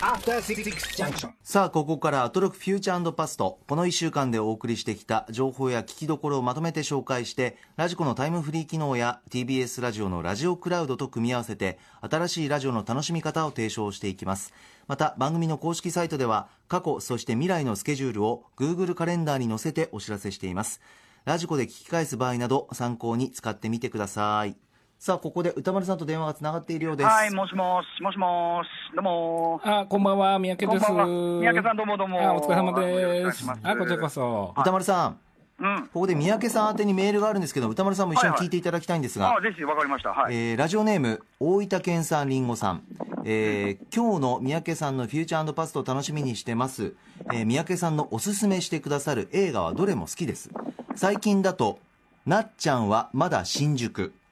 [0.00, 1.30] After Six Junction.
[1.42, 3.58] さあ、ここからアトロクフューチャーパスト。
[3.66, 14.52] この1週間でお送りしてきた情報や聞きどころをまとめて紹介して、ラジコのタイムフリー機能や TBS ラジオのラジオクラウドと組み合わせて、新しいラジオの楽しみ方を提唱していきます。
[14.88, 20.82] また、番組の公式サイトでは、過去、そして未来のスケジュールを Google カレンダーに載せてお知らせしています。
[21.24, 24.67] ラジコで聞き返す場合など、参考に使ってみてください。
[24.98, 27.06] さあ、ここで歌丸さんと電話がつながっているようです。
[27.08, 30.86] はい、もしもし、もしもし、どうもあ、こんばんは、三宅です。
[30.86, 33.46] こんばんは三宅さんどうもどうもあ、お疲れ様です。
[33.62, 34.52] あ、こちらこそ。
[34.58, 35.18] 歌丸さん。
[35.60, 35.82] うん。
[35.82, 40.10] ここで三宅さん宛てにメールがあるんですけど、歌丸さんも一緒に聞いていただきたいんですが、あ、ぜひわかりました。
[40.10, 40.34] はい。
[40.34, 42.82] えーラジオネーム大分県産りんごさん、
[43.24, 46.96] えー今日の三宅さんのフューチャーパストを楽しみにしてます、
[47.32, 50.50] えー三宅さんのおすすめしてくださる映画はどれも好きです
[50.96, 51.78] 最近だと
[52.26, 54.12] 「なっちゃんはまだ新宿」「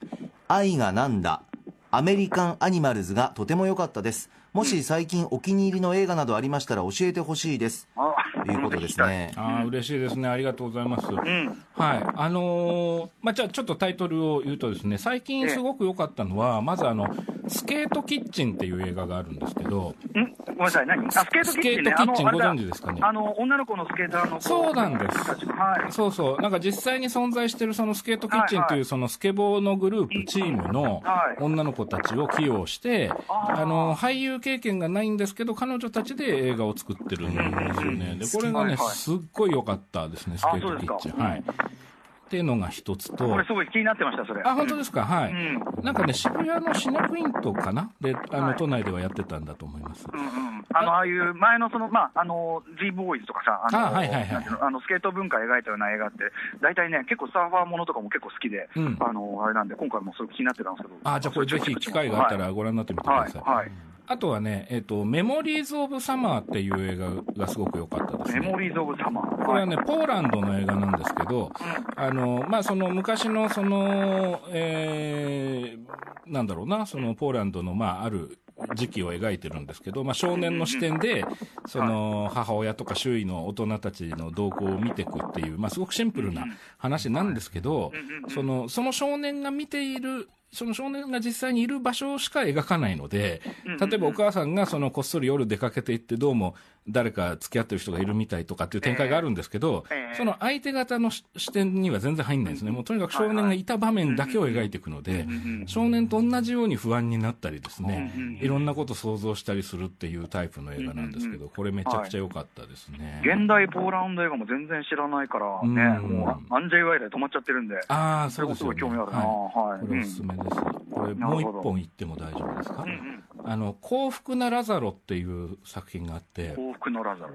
[0.48, 1.42] 愛がなんだ」
[1.90, 4.30] 「アメリカンアニマルズ」がとても良かったです。
[4.56, 8.98] もし最近お気に入りの映画などありましたら教えてほしいですあということです。
[9.00, 10.28] ねあー嬉しいですね。
[10.28, 11.08] ありがとうございます。
[11.08, 11.64] うん。
[11.74, 12.02] はい。
[12.14, 17.12] あのーまあ、じゃあちょっとタイトルを言うとですね、最近すごく良かったのは、まずあの、
[17.48, 20.34] スケートキッチンっていう映画があるんですけど、ん？
[20.46, 21.06] ごめんなさい、何？
[21.08, 21.90] あ、スケートキッチンね。
[21.90, 23.00] スケートキッチンあのあれだご存知ですかね？
[23.02, 25.92] あの、女の子のスケーターの子そうなんですはい。
[25.92, 38.16] そうそう、なんか実際に存在してるそのスケートキッチンとはいいうそのスケボーのグループ、チームのはい女の子たちを起用して、あの、俳優経験がないんですけど、彼女たちで映画を作ってるんですよね。
[38.20, 41.40] で、これがね、はいはいすっごい良かったですね、スケートキッチはい。
[41.40, 44.42] っていうのが一つとこれ、すごい気になってました、それ。
[44.44, 45.32] あ、本当ですか、はい。
[45.32, 47.90] うんなんかね、渋谷のシネクイントかな？
[48.00, 50.06] で、あの、はい都内ではやってたんだと思います。
[50.12, 56.18] うんうん、あの、ああいう前のその、まあ、あの、G ボーイズとかさ、あの、あはいはいはいあの、スケート文化描いたような映画って、
[56.60, 60.96] 大体ね、結構サーファーものとかも結構好きで、うんあの、あれなんで、今回もそれ気になってたんですけど。
[61.04, 63.42] あ、じゃあこれぜひ機会があったらご覧になってみてくだはい、さい。
[63.42, 63.70] はい。
[64.08, 68.40] あとはね、えっ、と、メモリーズ・オブ・サマーっていう映画がすごく良かったですね。
[68.40, 69.44] メモリーズ・オブ・サマー。
[69.44, 71.50] これはね、ポーランドの映画なんですけど、
[71.96, 78.38] あの、まあ、その昔のその、えー、なんだろうな、そのポーランドの、まあ、ある
[78.74, 81.24] 時期を描いてるんですけど、まあ、少年の視点で、
[81.66, 86.46] その、母親とか周囲の大人たちの動向を見ていくっていう、まあ、すごくシンプルな
[86.78, 87.92] 話なんですけど、
[88.28, 93.42] その、その少年が見ている、その少年が実際にいる場所しか描かないので、
[93.78, 96.54] 例えばお母さんがそのこっそり夜出かけていって、どうも
[96.88, 100.14] 誰か付き合ってる人がいるみたいとかっていう展開があるんですけど、ええ。
[100.14, 102.70] その相手方のし視点には全然入んないんですね。
[102.70, 105.26] もうとにかく少年がいた場面だけを描いていくので、
[105.66, 113.22] 少年と同じように不安になったりですね、いろんなこと想像したりするっていうタイプの映画なんですけど、これめちゃくちゃ良かったですね。
[113.24, 116.10] 現代ポーランド映画も全然知らないからね、うん。
[116.18, 118.78] もうアンジェイ・ワイで止まっちゃってるんで、ああ、そうですよ、ね。
[118.78, 119.18] すごい興味あるな。
[119.18, 119.86] はい。
[119.86, 120.56] これおすすめです。
[120.90, 127.30] これもう一本言っても大丈夫ですか、うんうんあの、幸福なラザロっていう作品があって、幸福のラザロ。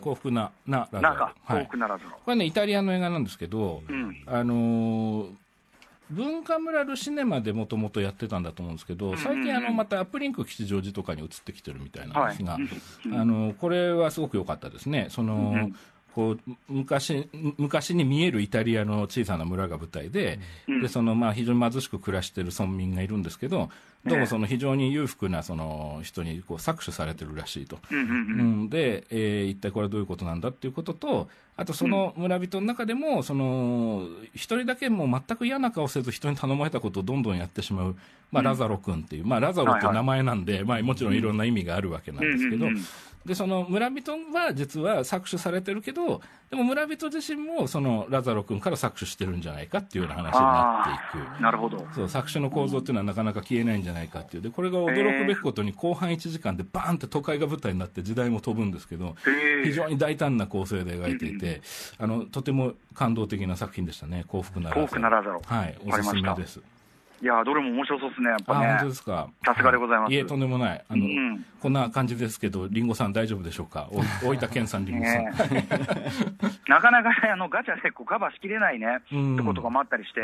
[0.00, 1.30] 幸福な、なラザロ。
[1.44, 1.66] はい。
[1.66, 2.10] 福なラザロ。
[2.24, 4.22] これね、イタリアの映画なんですけど、うん。
[4.26, 5.30] あのー
[6.10, 12.62] 文化村ルシネマでもともとやってたんだと思うんですけど、最近あの、またアップリンク吉祥寺とかに移ってきてるみたいなんですが、はい
[13.12, 15.08] あの、これはすごく良かったですね。
[15.10, 15.76] その、ん
[16.14, 17.28] こう、昔、
[17.58, 20.40] 昔に見えるイタリアの小さな村が舞台で、
[20.80, 23.68] で、その、まあ、非常に貧しく暮らしてる村民がいるんですけど、
[24.08, 27.78] どうもその非常に裕福なその人にこう搾取されてるらしいと。
[27.90, 28.12] うんうんうん。
[28.12, 37.96] うん、で、えー一体これはどういうことなんだっていうことと、あとその村人の中でも、その、一人だけもう全く嫌な顔せず人に頼まれたことをどんどんやってしまう、
[38.30, 42.66] まあ、ラザロ君っていう、まあ、ラザロっていう名前なんで、まあ、もちろんいろんな意味があるわけなんですけど。
[43.26, 51.42] で、その村人は実は搾取されてるけど、でも村人自身もそのラザロ君から搾取してるんじゃないかっていうような話になっていく。
[51.42, 51.86] なるほど。
[51.94, 54.42] そう、搾取の構造っていうのはなかなか消えないんじゃないかっていう。
[54.42, 59.14] で、これが驚くべきことに後半1時間でバーンって都会が舞台になって時代も飛ぶんですけど、
[59.64, 61.60] 非常に大胆な構成で描いていて、
[61.98, 64.24] あの、とても感動的な作品でしたね。
[64.26, 64.86] 幸福なラザロ。
[64.86, 66.60] 幸福なラザロはい、おすすめです。
[67.20, 68.66] いやー、どれも面白そうですね、やっぱあ、ね。
[68.68, 69.28] 本当ですか。
[69.44, 70.84] さすがでございますいえ、とんでもない。
[70.88, 73.88] あの、うんこんな感じですけど、リンゴさん大丈夫でしょうか？
[73.90, 75.24] お 大分県産リンゴさん。
[75.24, 75.32] ね
[76.68, 79.34] なかなかね、あのガチャでこうカバーしきれないね、うん。
[79.34, 80.20] ってことがもあったりして、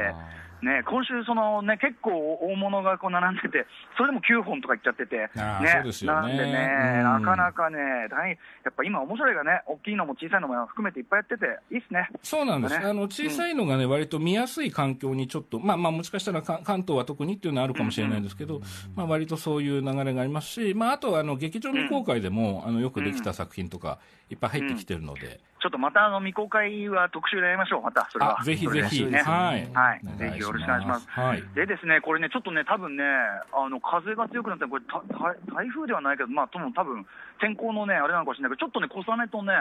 [0.63, 2.11] ね、今週、そのね、結構
[2.43, 3.67] 大物がこう並んでて、
[3.97, 6.29] それでも9本とかいっちゃってて、ね、そうですよね。
[6.29, 6.69] なんでね、
[6.99, 7.03] うん。
[7.05, 7.79] なかなかね、
[8.11, 12.09] 大やっぱ今、面白いがね、大きいのも小さいのも含めていっぱいやってて、いいっすね。
[12.23, 12.79] そうなんです。
[12.79, 12.85] ね。
[12.85, 18.61] あの、小さいのがね、割と見やすい環境にちょっと、まあまあ、もしかしたらか関東は特にっていうのはあるかもしれないですけど、
[18.97, 23.99] まあ割とそういう流れがありますし、まああとはあの、劇場未公開でも、あの、よくできた作品とか、
[24.31, 28.39] いっぱい入ってきてるので、ちょっとまたあの未公開は特集でやりましょう、また、それは。
[28.39, 30.01] あぜひぜひ、ね、はい、はい。
[30.19, 31.09] ぜひよろしくお願いします。
[31.09, 31.43] はい。
[31.55, 33.03] でですね、これね、ちょっとね、多分ね、
[33.51, 37.07] あの風が強くなって、これた台、台風ではないけど、まあ、とも多分
[37.41, 39.53] 天候のね、あれなのかもしれないけど、ちょっとね、小雨とね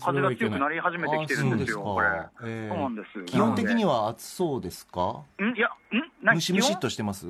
[0.00, 2.06] 風が強くなり始めてきてるんですよ、これ。
[2.06, 2.68] あそうです。
[2.68, 2.74] か。
[2.74, 3.24] そうなんです。
[3.24, 4.02] 基本的には。
[4.02, 5.22] は暑そうですか？
[5.40, 5.72] んいや、ん？
[6.22, 7.26] 何ムシムシっとしてます？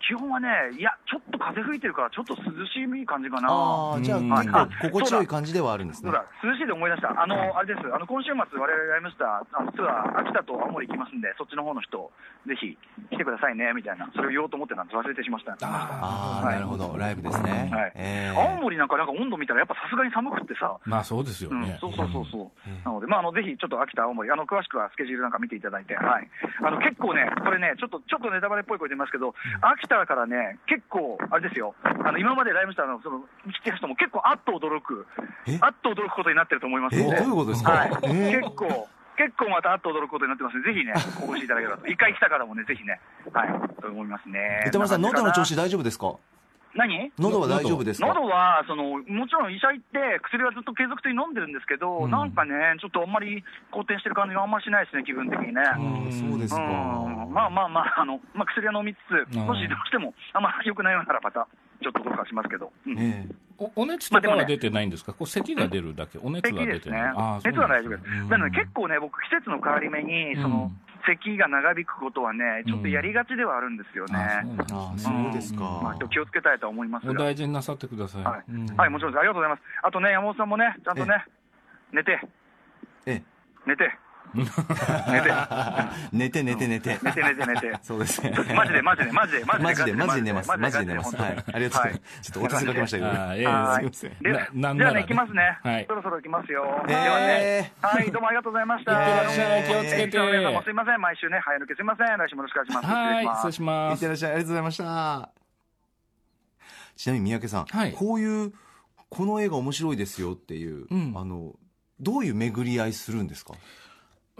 [0.00, 0.48] 基本はね、
[0.78, 3.48] いや、ちょっと風吹いてるから、ちょっと涼しい感じかな。
[3.48, 4.30] ああじゃあうん。
[4.30, 6.10] 結構心地よい感じではあるんですね。
[6.10, 12.10] そうだ、涼しいで思い出した、あの、あれです、あの今週末、我々やりました、あのツアー、秋田と青森行きますんで、そっちの方の人、
[12.46, 12.76] ぜひ
[13.10, 15.56] 来てくださいねみたいな、それを言おうと思ってたんです、忘れてしました。
[15.60, 16.54] ああ、はい。
[16.56, 16.96] なるほど。
[16.96, 17.92] ライブですね、はい。
[17.94, 18.40] えー。
[18.40, 22.84] 青森なんか、なんか温度見たら、やっぱさすがに寒くってさ、まあそうですようんね、、そうそうそうそう、うん。
[22.84, 26.28] なので、まあ、あのぜひちょっと秋田、青森、あの詳しくはスケジュールなんか見ていただいて、はい、
[26.64, 33.20] あの結構ね、これね、ちょっとちょっとネタバレっぽい声で言いますけど、秋田からね、結構、あれですよ、あの今までライブしたの、その
[33.52, 35.06] 来てる人も結構、あっと驚く。
[35.46, 38.40] え、あっと驚くことになってると思いますえので、どういうことですか、はい、えー？
[38.40, 38.88] 結構。
[39.18, 41.86] 結構またあっと驚くことになってますので、ぜひね、お越しいただければと。
[41.86, 42.98] 一回来た方もね、ぜひね、
[43.34, 44.64] はい、と思いますね。
[44.68, 46.14] 歌丸さん喉の調子だ大丈夫ですか？
[46.74, 47.10] 何？
[47.18, 48.06] 喉は大丈夫ですか？
[48.06, 52.10] 喉はそのもちろん医者行って、薬はずっと継続的に飲んでるんですけど、うん。
[52.10, 55.62] なんかね、ちょっとあんまり好転してる感じがあんまりしないですね、気分的にね。
[56.10, 57.34] そうですか、うん。
[57.34, 59.46] まあまあまあ、あのまあ、薬は飲みつつ、うん。
[59.46, 61.48] もしどうしてもあんま良くないようなら、また
[61.82, 62.98] ちょっとどうかしますけど、うん。
[62.98, 63.26] え
[63.58, 66.96] おお熱とかは出てないんですか、こう咳が出るだけ、お熱咳ですね。
[66.96, 68.08] は出てない、あー、熱は大丈夫です。
[68.08, 68.28] なん。
[68.30, 70.72] なので、結構ね、僕、季節の変わり目に、その、
[71.16, 74.14] 咳が長引くことはね、ちょっとやりがちではあるんですよね。
[74.14, 77.12] うあそうですか、まあ、ちょっと気をつけたいと思いますが。
[77.12, 78.22] お大事になさってください。
[78.22, 78.44] はい。
[78.50, 78.66] うん。
[78.76, 79.18] はい、もちろんです。
[79.20, 79.62] ありがとうございます。
[79.82, 81.24] あとね、山本さんもね、ちゃんとね、
[81.92, 82.20] 寝て、
[83.06, 83.22] え。
[83.66, 83.90] 寝て、
[86.12, 86.98] 寝て、寝て寝て寝て。
[87.02, 87.78] 寝て寝て寝て。
[87.82, 88.22] そうです。
[88.22, 90.56] ねマジでマジでマジでマジでマジでマジで寝ます。
[90.58, 91.16] マジで寝ます。
[91.16, 91.44] はい。
[91.54, 93.38] ありがとうございます、ちょっとお手数かけましたけど、はい。
[93.40, 95.58] じゃあね、行きますね。
[95.62, 95.86] はい。
[95.88, 96.62] そろそろ行きますよ。
[96.62, 98.92] はね、はい、どうもありがとうございました。
[98.92, 99.64] いってらっしゃい。
[99.64, 100.16] 気をつけて。
[100.16, 102.06] えー皆さんもすいません、毎週ね、早抜けすいません。
[102.18, 102.86] 来週もよろしくお願いします。
[102.86, 103.40] はい、失礼します。
[103.40, 103.94] 失礼します。
[103.94, 104.06] いって。
[104.08, 104.30] らっしゃい。
[104.30, 105.30] ありがとうございました。
[106.96, 107.92] ちなみに三宅さん、はい。
[107.92, 108.52] こういう
[109.08, 111.14] この映画面白いですよっていう、うん。
[111.16, 111.54] あの
[111.98, 113.54] どういう巡り合いするんですか？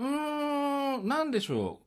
[0.01, 1.81] うーん、なんでしょ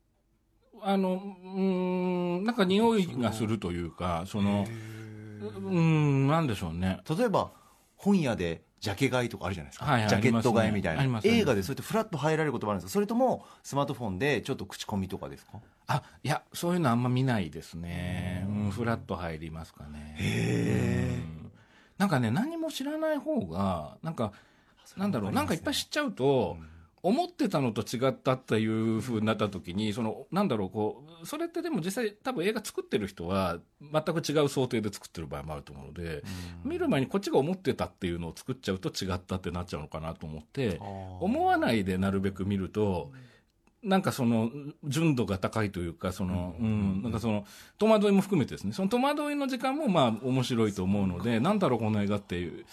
[0.75, 0.79] う。
[0.81, 1.13] あの、
[1.43, 4.65] うーん、なんか匂いがするというか、その、
[5.39, 6.99] うーん、なんでしょうね。
[7.17, 7.51] 例えば
[7.95, 11.37] 本屋でジャケ買いとかあるじゃないですか、はいはいジャケット買いみたいな、ありますね。
[11.37, 15.53] 映画でそうやってフラッと入られることもあるんですかそれともスマートフォンでちょっと口コミとかですか？
[15.87, 18.45] あ、いや、そういうのあんま見ないですね。
[18.47, 20.15] うん、フラッと入りますかね。
[20.19, 21.51] へうん。
[21.97, 24.31] なんかね、何も知らない方が、なんか、
[24.97, 26.57] なんだろう、なんかいっぱい知っちゃうと、
[27.03, 36.23] 思ってたのと違ったっていう風になった時に、その、なんだろう、こう、それってでも実際多分映画作ってる人は、全く違う想定で作ってる場合もあると思うので、
[36.63, 40.79] 見る前にこっちが思ってたっていうのを作っちゃうと違ったってなっちゃうのかなと思って、
[41.19, 43.11] 思わないでなるべく見ると、
[43.83, 44.49] なんかその、
[44.85, 47.45] 純度が高いというか、その、うん、なんかその、
[47.77, 52.65] 戸惑いも含めてですね、その戸惑いの時間もまあ面白いと思うので、なんだろうこの映画っていう、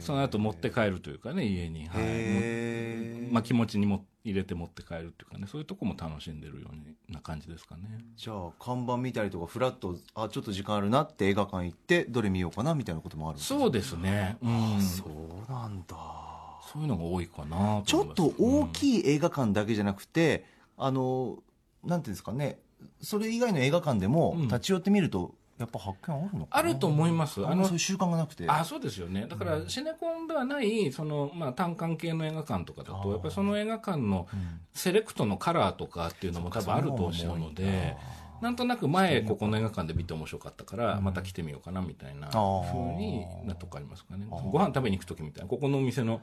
[0.00, 1.86] その後持って帰るというかね、家に。
[1.88, 3.32] はい。
[3.32, 6.68] まあ気持ちにも入れて持って帰るっていうかね、そういうとこも楽しんでるよ
[7.08, 7.82] うな感じですかね。
[8.16, 14.36] じゃあ看板見たりとかフラッとあちょっと時間あるなって映画館行ってどれ見ようかなみたいなこともあるんですかそうですね。
[14.42, 14.80] うん。
[14.82, 15.96] そうなんだ
[16.72, 18.68] そういうのが多いかなちょっと大い。
[18.72, 20.44] きい映画館だけじゃなくて、
[20.76, 21.38] あの
[21.84, 22.58] なんていうんですかね
[23.00, 27.46] それ以外の映画館でもうん立ち寄ってみるとやっぱ発見あるのあると思います。
[27.46, 28.48] あのそういう習慣がなくて。
[28.48, 29.26] あそうですよね。
[29.26, 34.60] だからシネコンではないその、まあ、単館系の映画館とかだとやっぱりその映画館のうん。
[34.76, 37.96] セレクトのカラーとかっていうのも多分あると思うので
[38.42, 44.26] なんとなく前ここの映画館で見て面白かったからまた来てみようかなみたいなふうになとこありますかね。
[44.28, 46.20] ご飯食べに行く時みたいなここのお店の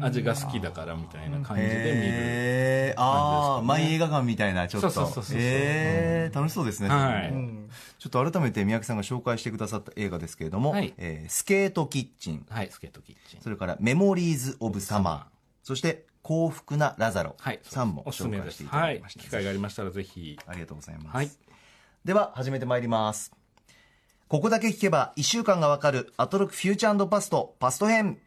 [0.00, 3.66] 味が好きだからみたいな感じで見るへーああ、感じですかね。
[3.66, 4.90] マイ映画館みたいな、ちょっと。
[4.90, 6.88] そうそうそうそうへー楽しそうですね。
[6.88, 7.30] はい。
[7.30, 7.70] うん。
[7.98, 10.92] ちょっと改めて三宅さんが紹介してくださった映画ですけれども、はい。
[10.98, 13.40] えースケートキッチン、はいスケートキッチン。
[13.40, 15.24] それからメモリーズ・オブ・サマー、
[15.62, 19.20] そして幸福なラザロ、はい3本紹介していたはいだきました。
[19.20, 20.38] 機会がありましたらぜひ。
[20.46, 21.16] ありがとうございます。
[21.16, 21.30] はい。
[22.04, 23.32] では、始めてまいります。
[24.26, 27.54] ここだけ聞けば1週間がわかるアトロクフューチャーパスト。
[27.60, 28.18] パスト編。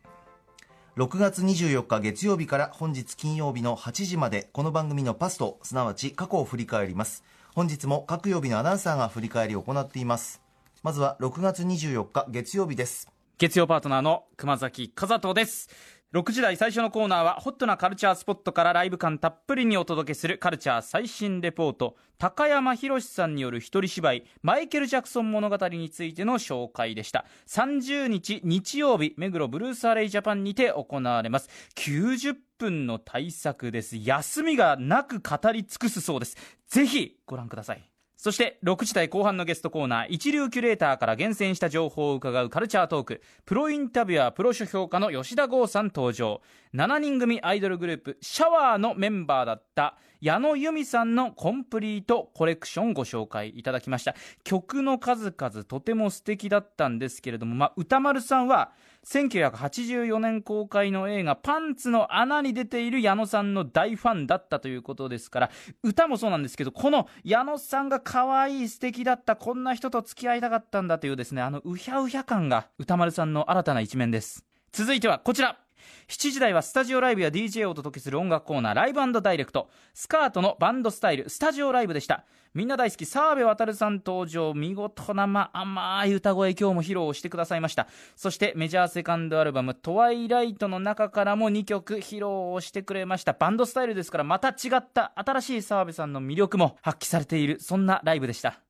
[0.98, 7.26] 6月24日月曜日から本日金曜日の8時までこの番組のパスと、すなわち過去を振り返ります。
[7.54, 10.42] 本日も各曜日のアナウンサーが振り返りを行っています。
[10.84, 13.12] まずは6月24日月曜日です。
[13.38, 15.70] 月曜パートナーの熊崎和人です
[16.16, 27.26] 6時台最初のコーナーはホットなカルチャースポットからライブ感たっぷりにお届けするカルチャー最新レポート高山博さんによる一人芝居マイケル・ジャクソン物語についての紹介でした。
[27.50, 31.50] 30日日曜日目黒ブルースアレイジャパンにて行われます。
[31.76, 33.98] 90分の大作です。
[33.98, 36.38] 休みがなく語り尽くすそうです。
[36.70, 37.95] ぜひご覧ください。
[38.18, 46.42] そして6時台後半のゲストコーナー一流キュレーターから厳選した情報を伺うカルチャートークプロインタビュアープロ書評家の吉田剛さん登場。
[46.74, 54.14] 7人組アイドルグループシャワーのメンバーだった矢野由美さんのコンプリートコレクションご紹介いただきました。
[54.44, 58.72] 曲の数々とても素敵だったんですけれども、まあ、歌丸さんは
[59.06, 65.52] 1984年公開の映画「パンツの穴」に出ている矢野さんの大ファンだったということですから
[65.84, 74.46] 歌もそうなんですけどこの矢野さんが可愛い素敵だったこんな人と付き合いたかったんだというですねあのうひゃうひゃ感が歌丸さんの新たな一面です。
[74.72, 75.65] 続いてはこちら。
[76.08, 79.70] 7時台はスタジオライブや DJ をお届けする音楽コーナーライブダイレクト。
[79.94, 82.26] スカートのバンドスタイルスタジオライブでした。
[82.54, 84.54] みんな大好き澤部渉さん登場。
[84.54, 87.88] 見事な、ま、甘い歌声今日も披露してくださいました。
[88.16, 93.34] そしてメジャーセカンドアルバム「トワイライト」の中からも2曲披露をしてくれました。
[93.34, 98.65] バンドスタイルですからまた違った新しい澤部さんの魅力も発揮されているそんなライブでした。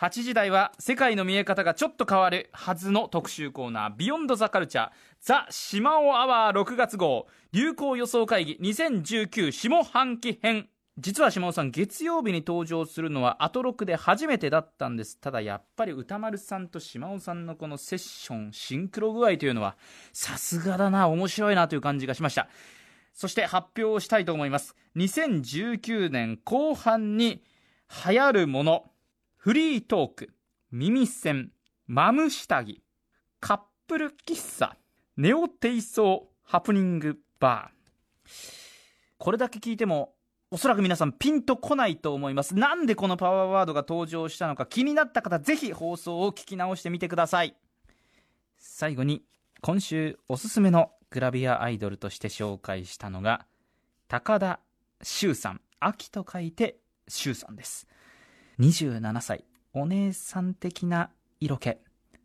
[0.00, 4.90] 8時台は世界の見え方がちょっと変わるはずの特集コーナービヨンドザカルチャー
[5.22, 10.68] ザ・シマオアワー6月号流行予想会議2019下半期編。
[10.98, 15.18] 実は島尾さん月曜日に登場するのはアトロクで初めてだったんです。
[15.18, 19.76] ただやっぱり歌丸さんと島尾さんのこのセッションシンクロ具合というのは
[20.12, 22.48] さすがだな面白いなという感じがしました。
[23.14, 24.76] そして発表をしたいと思います。
[24.96, 27.42] 2019年後半に
[28.06, 28.90] 流行るもの。
[29.46, 30.30] フリートーク、
[30.72, 31.52] 耳栓、
[31.86, 32.82] マム下着、
[33.38, 34.76] カップル喫茶、
[35.16, 38.28] ネオテイソーハプニングバー。
[39.18, 40.14] これだけ聞いても、
[40.50, 42.56] おそらく皆さんピンとこないと思います。
[42.56, 47.54] なんでこのパワーワードが登場したのか気になった方、ぜひ放送を聞き直してみてください。
[48.58, 49.22] 最後に、
[49.60, 53.46] 今週おすすめのグラビアアイドルとして紹介したのが、
[54.08, 54.58] 高田
[55.02, 55.60] 修さん。
[55.78, 57.86] 秋と書いて修さんです。
[58.58, 59.44] 27歳。
[59.74, 61.10] お姉さん的な
[61.40, 61.76] 色気。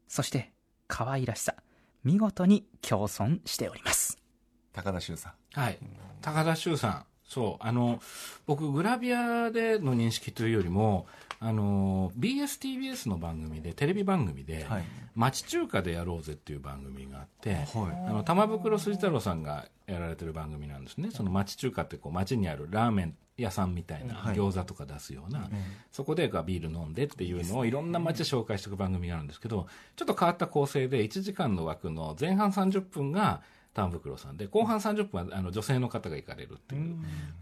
[0.08, 0.54] そして
[0.88, 1.56] 可愛らしさ。
[2.04, 4.18] 見事に共存しております。
[4.74, 5.60] 高田修さん。
[5.60, 5.80] はい。
[6.22, 8.02] 高田修さんそうあの
[8.46, 11.08] 僕グラビアでの認識というよりも
[11.40, 14.84] あの BSTBS の番組でテレビ番組で、はい、
[15.16, 17.66] 町中華でやろうぜっていう番組があって、はい、
[18.10, 21.10] あの玉袋筋太郎さんがやられてる番組なんですね。
[21.10, 25.50] その町中華ってこう町にあるラーメン屋さんみたいな餃子とか出すような、はい、
[25.90, 33.42] そこでビール飲んでっていうのをいろんな街で紹介していく番組があるんですけどちょっと変わった構成で1時間の枠の前半30分が
[33.74, 34.38] 丹袋さん。
[34.38, 36.96] で後半30分はあの女性の方が行かれるっていう、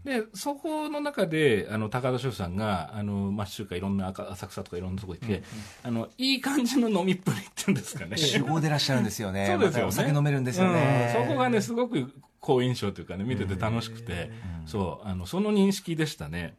[0.04, 5.42] でそこの中であの高田翔さんがあの町中華いろんな浅草とかいろんなとこ行って、
[5.82, 8.16] あのいい感じの飲みっぷりっていうんですかね。
[8.16, 9.46] 酒豪でいらっしゃるんですよね。
[9.48, 14.30] そうですよね、お酒飲めるんですよね、そこがねすごく好印象というかね見てて楽しくて、
[14.66, 15.08] そう。
[15.08, 16.56] あのその認識でしたね、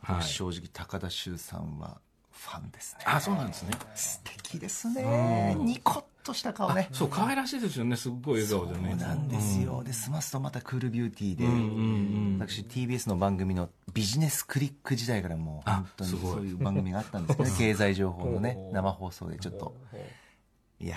[0.00, 3.04] はい、正直高田修さんはファンですね。
[3.04, 3.72] あそうなんですね。
[3.94, 5.56] 素敵ですね。
[5.58, 6.88] ニコッとした顔ね。
[6.92, 7.96] そう可愛らしいですよね。
[7.96, 11.60] すっごい笑顔でねそうなんですよ、うん、で済ますとまたクールビューティーで、うんうんう
[12.36, 19.74] ん、私 TBS の番組のビジネスクリック時代からもう本当にそういう番組があったんですけど、ね、 経済情報のね生放送でちょっと。
[20.80, 20.96] いや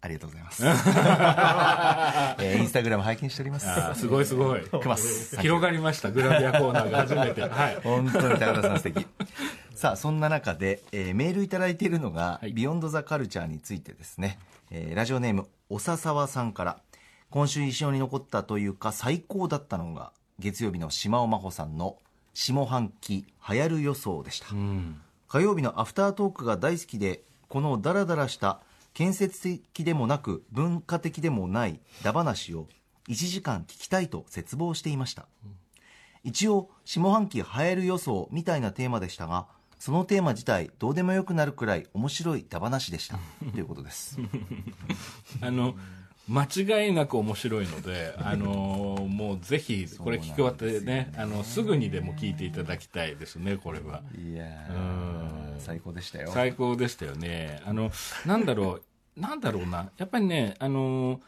[0.00, 0.62] ありがとうございます。
[2.44, 3.66] えー、インスタグラム拝見しております。
[3.98, 4.60] すごいすごい。
[4.60, 5.36] くます。
[5.40, 7.42] 広がりました、グラビアコーナーが初めて。
[7.42, 7.80] はい。
[7.82, 9.06] 本当に高田さん素敵。
[9.74, 14.38] さあ、そんな中で、えー、メールいただいているのが、はい、ビヨンドザカルチャーについてですね、
[14.70, 16.78] えー、ラジオネーム、おささわさんから、
[17.30, 21.96] 今週印象に残ったというか最高だったのが、月曜日の島尾真帆さんの
[22.34, 24.46] 下半期流行る予想でした。
[25.28, 28.60] 火曜日のアフタートークが大好きで、このダラダラした
[28.98, 32.66] 建設的でもなく文化的でもないダ話を
[33.08, 35.28] 1時間聞きたいと絶望していました、
[36.24, 39.46] 一応下半期流行る予想みたいなテーマでしたが
[39.78, 43.20] そのテーマ自体どうでもよくなるくらい面白いダ話でした
[43.52, 44.18] ということです
[45.42, 45.76] あの
[46.28, 54.02] 間違いなく面白いので、あのー、もうぜひこれ聞き終わってね、ねあのすぐにでも聞いていただきたいですね、これは。
[54.14, 54.44] いや
[55.58, 56.30] 最高でしたよ。
[56.32, 57.62] 最高でしたよね。
[57.64, 57.90] あの、
[58.26, 58.82] なんだろう、
[59.18, 61.20] なんだろうな、やっぱりね、あのー、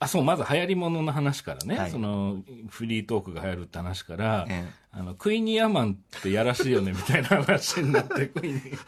[0.00, 8.78] あそうまず流行りものの話からね、はい、そのフリートークが流行るって話から、ええ、あのクイニーアマンってやらしいよねみたいな話になってクイニー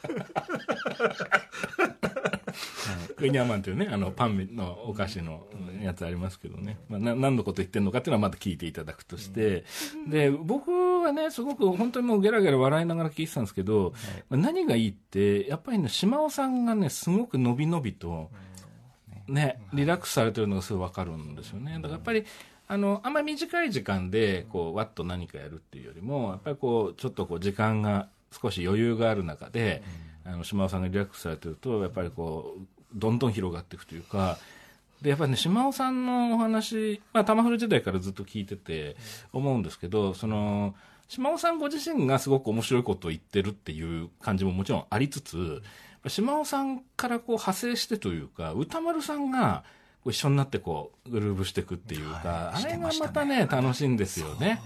[3.16, 5.46] クイニーアマンっていうねあのパンのお菓子の、
[5.82, 9.64] やつありますけどね、まあ、な何のこと言ってるのかっていうのはまだ聞いていただくとして、
[10.08, 10.70] で僕
[11.02, 13.92] はねすごく本当にもうゲラゲラ笑いながら聞いてたんですけど、
[14.28, 18.30] まあ何がいいってやっぱりね島尾さんがねすごく伸び伸びと、
[19.28, 21.74] ね、リラックスされてるのがすごい分かるんですよね。
[21.76, 22.24] だからやっぱり
[22.68, 29.82] あのあんまり短い時間でこうわっと何かやるっていうよりもやっぱりこうちょっとこう時間が少し余裕がある中で、
[30.24, 34.38] あの島尾さんがリラックスされてるとやっぱりこうどんどん広がっていくというか
[35.02, 38.96] でやっぱりね島尾さんのお話、まあ、玉古時代からずっと聞いてて
[39.32, 40.74] 思うんですけどその
[41.08, 45.62] 島尾さんご自身がすごく面白いことを言ってるっていう感じももちろんありつつ
[46.08, 49.64] 島尾さんからこう派生してというか歌丸さんが
[50.10, 54.60] 一緒になってこうグルーブしていくっていうか、はいあれがまたね楽しいんですよね。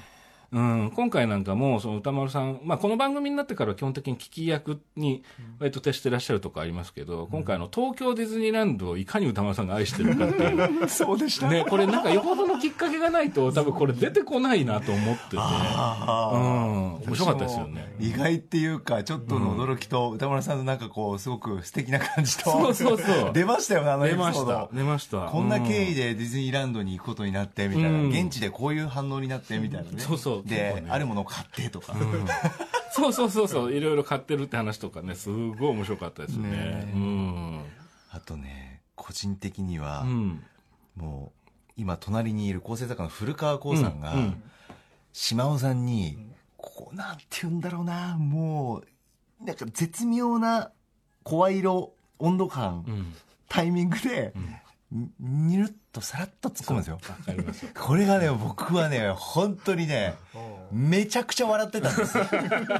[0.52, 5.22] うん、今回なんかもその歌丸さん、まあ、この番組になってから基本的に聞き役に
[5.60, 10.88] 割と徹してらっしゃるとこありますけど、今回あの東京ディズニーランドをいかに歌丸さんが愛してるかっていう。
[10.90, 11.48] そうでした。
[11.48, 17.94] ね、これなんかよほどのきっかけがないと多分これ出てこないなと思ってて、うん、あ面白かったですよね。
[18.00, 23.32] 意外っていうかちょっとの驚きと歌丸さんのなんかこうすごく素敵な感じとそうそうそう。
[23.34, 24.22] 出ましたよねあのエ出ピ
[24.72, 25.20] 出ました。
[25.26, 28.08] こんな経緯で、でディズニーランドに行くことになってみたいな、うん。
[28.08, 31.94] 現地でこういう反応になってみたいなね、そうそうで、結構ねあるものを買ってとか、
[32.92, 36.50] そうそうそうそう、いろいろ買ってるって話とかね、すごい面白かったですね。
[36.50, 37.64] ねうん。
[38.10, 40.44] あとね個人的には、うん。
[40.96, 44.42] もう今隣にいる構成作家の古川光さんが、うんうん
[45.12, 46.16] 島尾さんに、
[46.56, 48.82] こうなんて言うんだろうなも
[49.40, 50.70] うなんか絶妙な
[51.24, 53.14] 声色温度感、うん。
[53.48, 54.32] タイミングで、
[54.92, 56.94] ににるっとさらっと突っ込むんですよ。
[56.94, 57.70] わかりますよ。
[57.78, 60.14] これがね僕はね本当にね
[60.70, 62.16] めちゃくちゃ笑ってたんです。
[62.18, 62.24] よ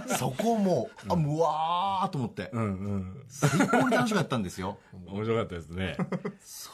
[0.19, 2.51] そこもうあもううわーと思って。
[2.53, 3.25] うんうん。
[3.29, 4.79] 最高に楽しかったんですよ。
[5.07, 5.97] 面白かったですね。
[6.43, 6.71] そ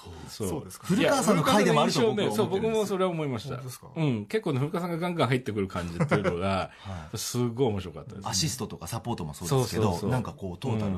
[0.46, 0.48] う。
[0.48, 0.64] そう。
[0.64, 0.86] ですか。
[0.86, 3.60] 古川さんの回でもあると僕はそう、僕もそれは思いました。
[3.96, 4.26] うん。
[4.26, 6.70] 結構ね、古川さんがガンガン入ってくる感じっていうのが、
[7.14, 8.28] すごい面白かったです。
[8.28, 10.10] アシストとかサポートもそうですけどそうそうそう。
[10.10, 10.92] なんかこうトータル、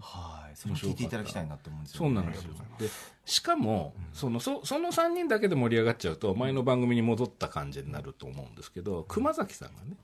[0.00, 2.54] はいそれも聞いていただきたいなって思うんですよ、そうなんですよ。
[2.78, 2.88] で、
[3.24, 9.96] しかも、その、そその3人だけで盛り上がっちゃうと、前の番組に戻った感じになると思うんですけど、熊崎さんがね、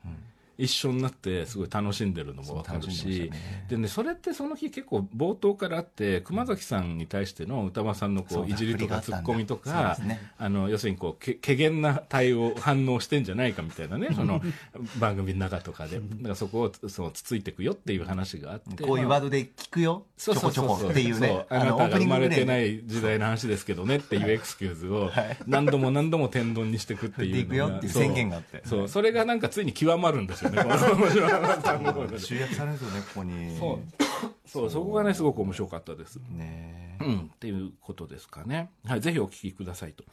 [0.58, 3.30] 一緒になってすごい楽しんでるのもわかるし。
[3.30, 14.42] ね、でね、それってその日結構冒頭からあって、熊崎さんに対しての歌間さんのこういじりとかツッコミとかですね、あの、要するにこう、け、けげんな対応、反応してんじゃないかみたいなね、 その
[14.98, 16.00] 番組の中とかで。
[16.00, 18.82] だからそこを、その、つついていくよっていう話があって。
[18.82, 20.06] こういうワードで聞くよ。
[20.16, 25.10] ちょこちょこっていうそねあなたが生まれてなでい時代の話ですけどねっていうエクスキューズを
[25.46, 28.62] 何度も何度も天丼にしていくっていうの振っていくよっていう宣言があって。
[28.64, 28.88] そうそう。
[28.88, 33.56] それがなんかついに極まるんですよね集約されるんですよねここに
[34.46, 37.66] そうそこがねすごく面白かったですねうんってい。
[37.66, 39.00] うことですかねはい。
[39.00, 39.92] ぜひお聞きください。
[39.92, 40.04] と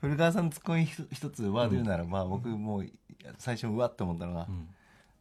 [0.00, 2.86] 古川さんのツッコミ一つワード言うなら、まあ僕もう
[3.38, 4.46] 最初うわっと思ったのが、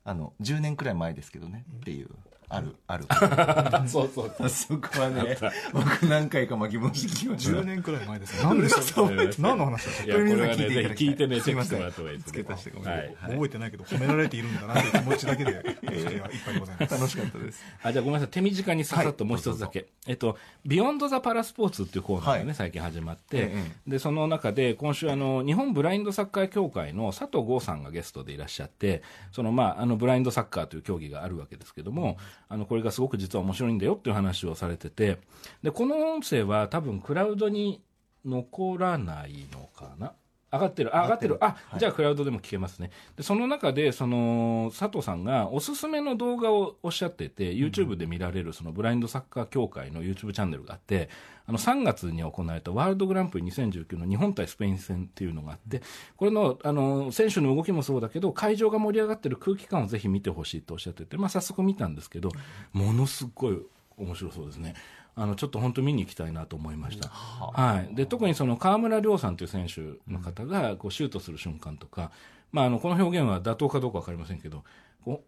[0.03, 0.95] あの10年くらい。
[0.95, 2.03] 前ですけどねってい。
[2.03, 2.09] う
[2.49, 3.05] あるある。
[3.87, 4.49] そうそうそう。
[4.49, 5.37] そこはね
[5.73, 7.57] 僕何回かまあ疑問して聞きました。
[7.59, 8.43] 10年くらい前ですね。
[8.43, 13.15] 何でし何の話だったっいやこれはねこれ皆さんぜひ聞いてねチすいませんェックしてもらった方がいいですね。
[13.33, 17.63] 覚えてないけど褒められているんだなという気持ちだけで えーいっぱいでございます楽しかったです。
[17.83, 18.29] あじゃあごめんなさい。
[18.29, 22.55] 手短にささっともう一つだけ、えっと「ビヨンド・ザ・パラスポーツ」っていうコーナーがね、はい。
[22.55, 32.17] 最近始まって、えでその中で今週あの日本ブラインドサッカー協会の佐藤剛さんがゲストでいらっしゃってその、まあ、あのブラインドサッカーという競技があるわけですけども、
[32.49, 35.17] あのこれがすごく実は面白いんだよっていう話をされてて。
[35.63, 37.81] でこの音声は多分クラウドに
[38.25, 40.13] 残らないのかな？
[40.51, 42.91] 上がってる、あ上がってる、あ、じゃあクラウドでも聞けますね。
[43.17, 51.09] で、その中で、その、佐藤さんがおすすめの動画をおっしゃってて、YouTube で見られる、そのブラインドサッカー協会の YouTube チャンネルがあって、
[51.47, 55.81] あの、3月に行われたワールドグランプリ2019の日本対スペイン戦っていうのがあって、
[56.15, 62.31] これの、あの、選手の動きもそうだけど、会場が盛り上がってる空気感をぜひ見てほしいとおっしゃってて、まあ、早速見たんですけど、
[62.71, 63.59] ものすごい
[63.97, 64.75] 面白そうですね。
[65.19, 67.09] あのちょっと本当見に行きたいなと思いました。
[67.09, 67.95] はい。
[67.95, 72.11] で、特にその河村亮さんという選手の方がこうシュートする瞬間とか、
[72.51, 74.63] まああのこの表現は妥当かどうかわかりませんけど、
[75.03, 75.23] こ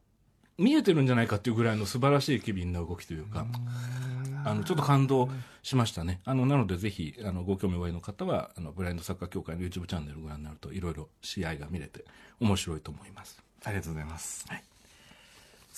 [0.57, 3.47] う見えてるんじゃないかっていうぐらいの素晴らしい機敏な動きというか、
[4.45, 5.27] あのちょっと感動
[5.63, 6.21] しましたね。
[6.23, 12.05] あのなのでぜひあのご興味おありの方はあのブラインドサッカー協会の YouTube チャンネルをご覧になるといろいろ試合が見れて
[12.39, 13.41] 面白いと思います。
[13.63, 14.45] ありがとうございます。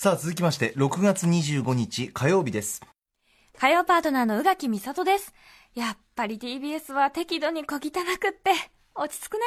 [0.02, 2.91] さあ、続きまして、6月25日火曜日です。
[3.62, 5.32] 火曜パートナーの宇垣美里です。
[5.76, 7.78] やっぱり TBS は適度に小汚
[8.18, 8.50] くって、
[8.96, 9.38] 落ち着く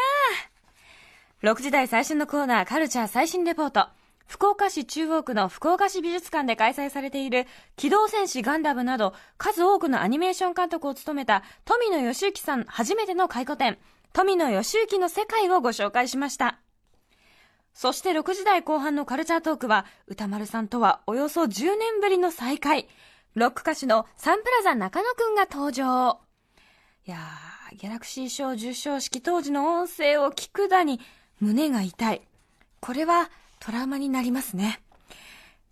[1.43, 3.89] な6時台最新のコーナー、カルチャー最新レポート。
[4.25, 13.77] 福岡市中央区の福岡市美術館で開催されている機動戦士ガンダムなど数多くのアニメーション監督を務めた富野義行さん初めての回顧展
[14.13, 16.57] 富野義行の世界をご紹介しました
[17.73, 22.87] そして6時台後半のカルチャートークは歌丸さんとはおよそ10年ぶりの再会
[23.35, 26.19] ロック歌手のサンプラザ中野くんが登場
[27.05, 30.99] いやーギャラクシー賞受賞式当時の音声を聞くだに
[31.39, 32.21] 胸が痛い
[32.79, 34.79] これはトラウマになりますね。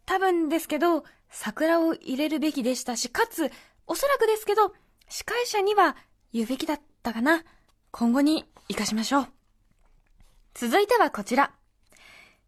[0.07, 3.51] 多分ですけど、桜を入れるべきでしたし、かつ、
[3.85, 4.73] おそらくですけど、
[5.09, 5.95] 司会者には
[6.33, 7.43] 言うべきだったかな。
[7.91, 9.27] 今後に活かしましょう。
[10.55, 11.51] 続いてはこちら。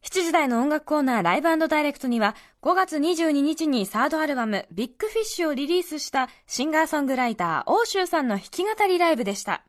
[0.06, 9.64] 7時台の音楽コーナーライブダイレクトには5月22日にサードアルバムビッグフィッシュをリリースしたシンガーソングライター欧州さんの弾き語りライブでした。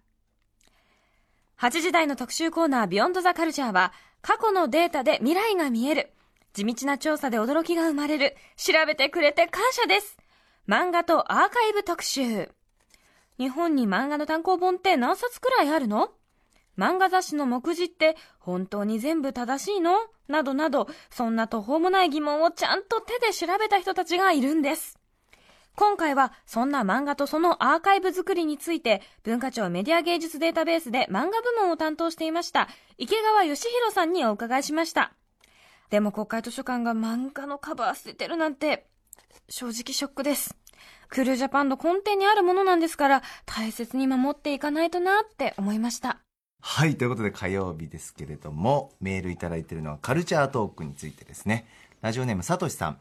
[1.58, 6.12] 8時台の特集コーナービヨンドザカルチャーは過去のデータで未来が見える。
[6.52, 8.36] 地道な調査で驚きが生まれる。
[8.56, 10.18] 調べてくれて感謝です。
[10.68, 12.50] 漫画とアーカイブ特集。
[13.38, 16.10] 日本に漫画の単行本って何冊くらいあるの？
[16.78, 19.96] 漫画雑誌の目次って本当に全部正しいの？
[20.28, 24.98] などなど、そんな途方もない疑問をちゃんと手で調べた人たちがいるんです。
[25.76, 35.12] 今回はそんな漫画とそのアーカイブ作りについて文化庁メディア芸術データベースで漫画部門を担当していました池川義弘さんにお伺いしました。
[35.90, 38.86] でも国会図書館が漫画のカバー捨ててるなんて
[39.50, 40.56] 正直ショックです。
[41.08, 46.20] クルージャパンの根底にあるものなんですから大切に守っていかないとなって思いました。
[46.68, 51.64] はい、ということで火曜日ですけれども、メールいただいているのはカルチャートークについてですね。
[52.02, 52.98] ラジオネームさとしさん。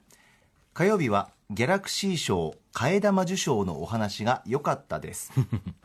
[0.76, 5.32] 火曜日はギャラクシー賞替え玉受賞のお話が良かったです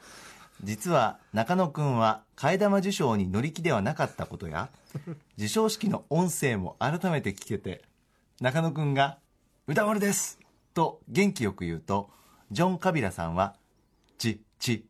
[0.62, 4.68] 実は中野くんは替え玉受賞に乗り気ではなかったことや
[5.36, 7.82] 授賞式の音声も改めて聞けて
[8.40, 9.18] 中野くんが
[9.66, 10.38] 「歌丸です!」
[10.74, 12.10] と元気よく言うと
[12.50, 13.56] ジョン・カビラさんは
[14.18, 14.86] 「ちち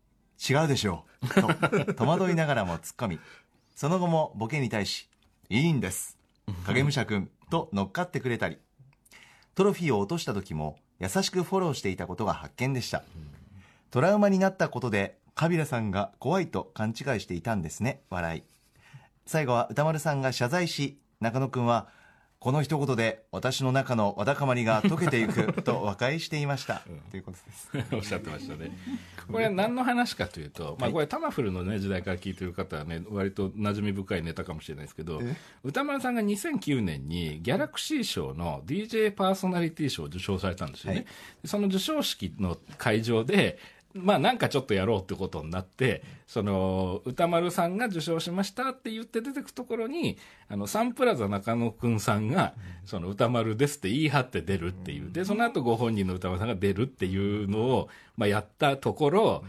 [0.48, 3.20] 違うでしょう」と 戸惑いながらも突っ込み
[3.74, 5.08] その後もボケに対し
[5.48, 6.18] 「いいんです。
[6.66, 8.58] 影武者くん」と乗っかってくれたり。
[9.54, 13.02] トロフィーを落とした時も優しくフォローしていたことが発見でした、
[13.90, 18.02] トラウマになったことでカビラさんが怖いと勘違いしていたんですね。
[18.10, 18.42] 笑い。
[19.26, 21.88] 最後は歌丸さんが謝罪し中野くんは
[22.40, 27.70] この一言で私の中のわだかまりが解けていくと和解していました、 うん、ということです。
[27.94, 28.72] おっしゃってましたね。
[29.30, 35.20] これ何の話かというと、まあ、これタマフルの、ね、時代から聞いてる方はね割と馴染み深いネタかもしれないですけど
[35.62, 41.06] 歌丸さんが2009年にギャラクシー賞の DJ パーソナリティ賞を受賞されたんですよね、はい、
[41.44, 43.58] その授賞式の会場で
[43.94, 50.16] まあなんかちょっとやろうってことになって、その、歌丸さんが受賞しましたって言って出てくところに、
[50.48, 55.10] あの、サンプラザ中野くんさんが、その歌丸ですって言い張って出るっていう。
[55.10, 59.44] で、その後ご本人の歌丸さんが出るっていうのを、まあやったところ、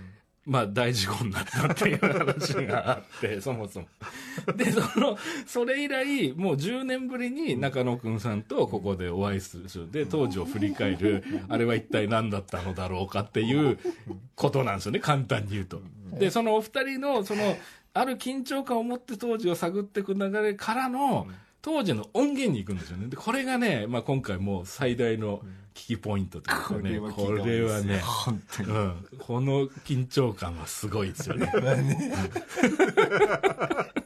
[0.45, 3.87] まあ大事故になったっていう話があって、 そもそも。
[4.55, 9.91] で、その、それ以来、もう10年ぶりに中野くんさんとここでお会いする。
[9.91, 13.77] で、当時を振り返る、あれは一体何だったのだろうかっていう
[14.35, 15.81] ことなんですよね、簡単に言うと。
[16.19, 17.57] で、そのお二人の、その、
[17.93, 21.27] ある緊張感を持って当時を探っていく流れからの、
[21.61, 23.07] 当時の音源に行くんですよね。
[23.07, 25.41] で、これがね、まあ今回もう最大の、
[25.73, 31.51] 危機ポイントというかね、これはね、本当に、うん、この緊張感はすごいですよね。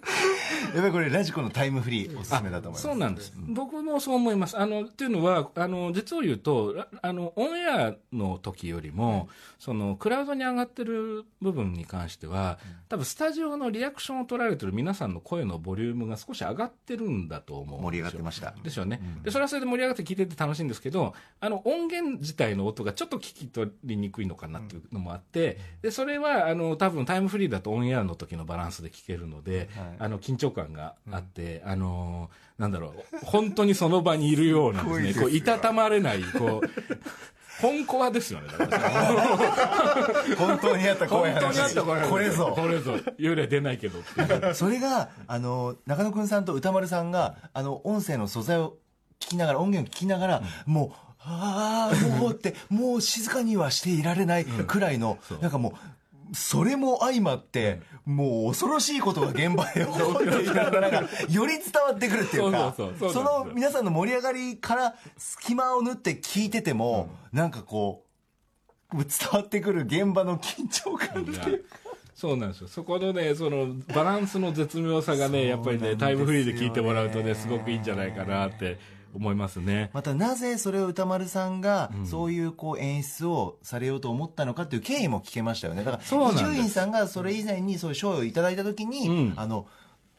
[0.76, 2.84] やっぱりこれラジコのタイムフリーおすすめだと思います。
[2.84, 3.34] そうなんです。
[3.48, 4.60] 僕もそう思います。
[4.60, 17.82] あの、っていうのは、あの、実を言うと、あの、オンエアの時よりも、その、クラウドに上がってる部分に関しては、多分スタジオのリアクションを取られてる皆さんの声のボリュームが少し上がってるんだと思う。
[17.82, 18.54] 盛り上がってました。
[18.62, 19.00] ですよね。
[19.24, 36.68] で、それはそれで盛り上がって聞いてて楽しいんですけど、あの、音源自体の音がちょっと聞き取りにくいのかなっていうのもあって、で、それは、あの、多分タイムフリーだとオンエアの時のバランスで聞けるので、あの、緊張感があって、うん、あのー、なんだろう、本当にその場にいるようなですね、こう、いたたまれない、こう、
[37.62, 38.50] 本コアですよね、
[40.38, 42.54] 本当にあった声本当にあった声これぞ。
[42.56, 42.96] これぞ。
[43.18, 44.00] 幽霊出ないけど。
[44.54, 48.78] それが、あの、中野くんさんと歌丸さんが、あの、音声の素材を
[49.20, 55.70] 聞きながら、音源を聞きながら、うん、もう、ああ、もうって、もう静かにはしていられないくらいの、うん、なんかも
[56.32, 68.04] う、それも相まって、もう恐ろしいことが現場で起こっていたのが、なんか、より伝わってくるっていうか、その皆さんの盛り上がりから隙間を縫って聞いてても、うん、なんかこ
[68.94, 71.70] う、伝わってくる現場の緊張感っていうか。
[72.14, 72.68] そうなんですよ。
[72.70, 78.80] そこのね、そのバランスの絶妙さがね、やっぱりね、タイムフリーで聞いてもらうとね、すごくいいんじゃないかなって
[79.16, 79.90] 思いますね。
[79.94, 85.84] またなぜそれを歌丸さんがそういうこう演出をされようと思ったのかっていう経緯も聞けましたよね。
[85.84, 89.34] だから伊集院さんがそれ以前にそういう賞をいただいた時に、うん。
[89.36, 89.68] あの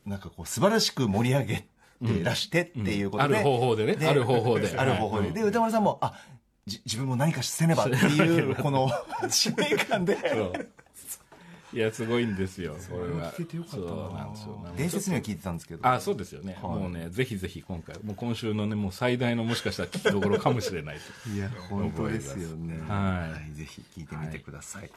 [0.05, 3.41] なんかこう素晴らしく盛り上げてらしてっていうことで、うん。
[3.41, 4.07] ある方法でね。
[4.07, 4.75] ある方法で。
[4.77, 6.15] ある方法で、 はいで歌丸さんもあ
[6.67, 8.91] じ自分も何かせねばっていう この
[9.31, 10.19] 使命感で
[11.73, 13.33] いや、すごいんですよ、これは。
[14.77, 15.23] 伝説には。
[15.23, 16.57] 聞いてたんですけどあ、そうですよね。
[16.63, 16.79] はい。
[16.79, 21.31] もうね、ぜひぜひ今回、もう今週のね、もう最大のもしかしたら聞きどころかもしれないと。
[21.31, 22.81] いや本当ですよね。
[22.89, 23.55] はい。
[23.55, 24.91] ぜひ聞いてみてください、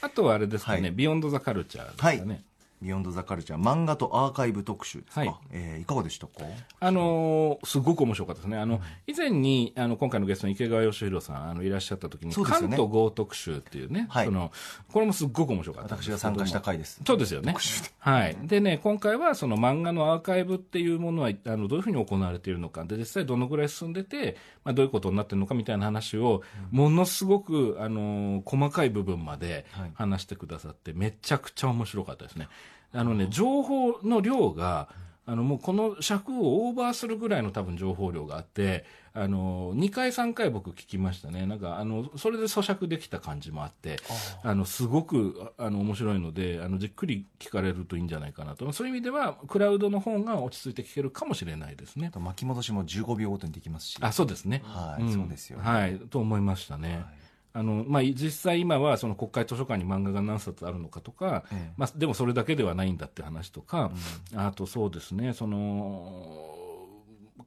[0.00, 0.90] あとはあれですかね、はい。
[0.92, 2.26] Beyond the Culture ですかはい。
[2.26, 2.44] ね。
[2.82, 4.98] Beyond the Culture 漫画とアーカイブ特集。
[5.02, 5.34] ですか、はい。
[5.52, 6.32] えーいかがでしたか？
[6.80, 8.58] あのーすごく面白かったですね。
[8.58, 12.76] あの、以前に、あの、今回のゲストの池川義弘さん、あの、いらっしゃった時に、そうですよね。
[12.76, 14.26] 関東豪特集っていうね、はい。
[14.26, 14.52] その、
[14.92, 16.10] これもすっごく面白かったんです。
[16.10, 17.00] 私が参加した回です。
[17.06, 17.54] そうですよね。
[17.98, 18.36] はい。
[18.42, 29.92] でね、今回はその漫画のアーカイブっていうものは、あの、どういうふうに行われているのか、で、実際どのぐらい進んでて、まあ、どういうことになってるのかみたいな話を、ものすごく、あの、細かい部分まではい。
[29.94, 32.48] 話してくださって、めちゃくちゃ面白かったですね。
[32.92, 34.88] あのね、情報の量が、
[35.24, 41.46] あの、もうこの尺をオーバーするぐらいの多分情報量があって、あの、2回3回僕聞きましたね。
[41.46, 43.98] なんか、あの、それで咀嚼できた感じもあって、
[44.42, 48.72] あの、すごく、ああの、面白いので、あの、じっくり聞かれるといいんじゃないかなと。
[48.72, 52.10] そういう意味では、クラウドの方が落ち着いて聞けるかもしれないですね。
[52.10, 54.62] と巻き戻しも15秒ごとにできますしあ、そうですね。
[54.64, 57.04] はいんそうですよねはい、と思いましたね。
[57.54, 61.72] あのまあ、実際今はその国会図書館に漫画が何冊あるのかとか、ええ。
[61.76, 63.90] まあ、でもそれだけではないんだって話とか、
[64.34, 66.52] あとそうですね、その、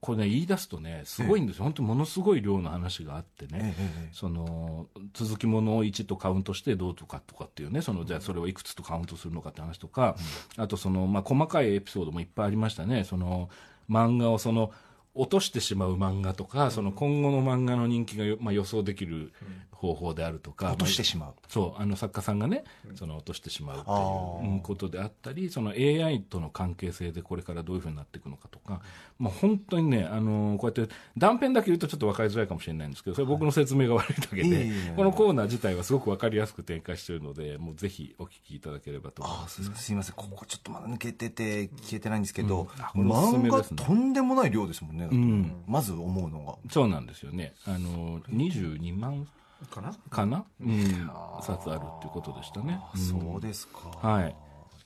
[0.01, 1.63] これね、言い出すとね、すごいんですよ。
[1.63, 3.51] 本当にものすごい量の話があってね。
[3.53, 4.09] ええええ。
[4.11, 10.15] その続きものを1とカウントしてどうとかとかっていうねそのじゃあそれをいくつとカウントするのかって話とか、
[10.57, 13.03] あとその、まあ、細かいエピソードもいっぱいありましたね。
[13.03, 13.49] その
[13.89, 14.71] 漫画をその
[15.15, 19.31] 落としてしまう漫画とか、その今後の漫画の人気がよ、まあ、予想できる
[19.75, 21.33] 方法であるとか、落としてしまう。
[21.47, 22.63] そうあの作家さんがね
[22.95, 28.81] その落としてしまうってあいーううんことであったりその AI との関係性でこれからどういうふうになっていくのかとか、
[29.19, 39.63] まあ、本当にね、あのーこうやって断片だけ言うとちょっと分かりづらいかもしれないんですけどそれ僕の説明が悪いだけで、いえいこのコーナー自体はすごく分かりやすく展開しているのでもうぜひお聞きいただければと思いあます。
[39.63, 40.15] すすいません。
[40.15, 43.11] ここちょっとまだ抜けてて消えてないんですけど、うん。
[43.11, 45.63] 漫画とんでもない量ですもんね、だってん。
[45.67, 46.55] まず思うのが。
[46.71, 47.53] そうなんですよね。
[47.65, 49.27] あのー、22万
[49.67, 49.93] かな？
[50.09, 51.09] かな、うん、
[51.41, 52.79] 冊あるっていうことでしたね。
[52.93, 54.35] あそうですか、はい。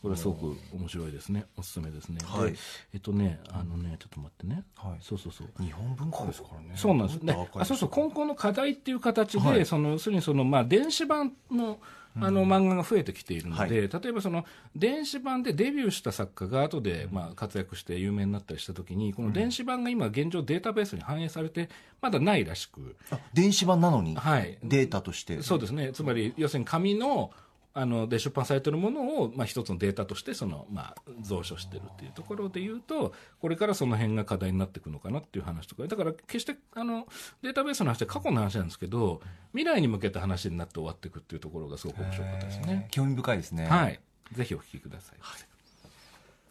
[0.01, 1.45] これはすごく面白いですね。
[1.57, 2.19] おすすめですね。
[2.23, 2.51] はい。
[2.53, 2.57] で
[2.93, 4.63] えっとね、あのね、ちょっと待ってね。
[4.75, 4.97] はい。
[5.01, 5.47] そうそうそう。
[5.61, 6.71] 日本文化ですからね。
[6.75, 7.21] そうなんです。
[7.21, 7.89] ねあそうそう。
[7.89, 9.65] 今後の課題っていう形で、はい。
[9.65, 11.79] その要するにその、まあ、電子版の
[12.17, 13.71] あの漫画が増えてきているので、はい。
[13.71, 14.45] 例えばその
[14.75, 21.69] 電子版でデビューした作家が後でまあ活躍して有名になったりしたときにこの電子版が今現状データベースに反映されて
[22.01, 24.57] まだないらしく、あ電子版なのに、はい。
[24.63, 25.41] データとして。
[25.41, 25.91] そうですね。
[25.93, 27.31] つまり要するに紙の
[27.79, 30.95] あので出版されているものを、まあ、一つのデータとしてその、まあ、
[31.27, 37.07] 蔵書してるっていうところでいうとこれからその辺が課題になっていくのかなっていう話とかだから決してあの
[37.41, 39.21] データベースの話って過去の話なんですけど
[39.53, 42.87] 未来に向けた話になって終わっていくっていうところがすごく面白かったですね。
[42.91, 43.99] 興味深いですねはい
[44.33, 45.15] ぜひお聞きください。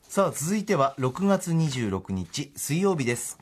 [0.03, 3.39] さあ続いては6月26日水曜日です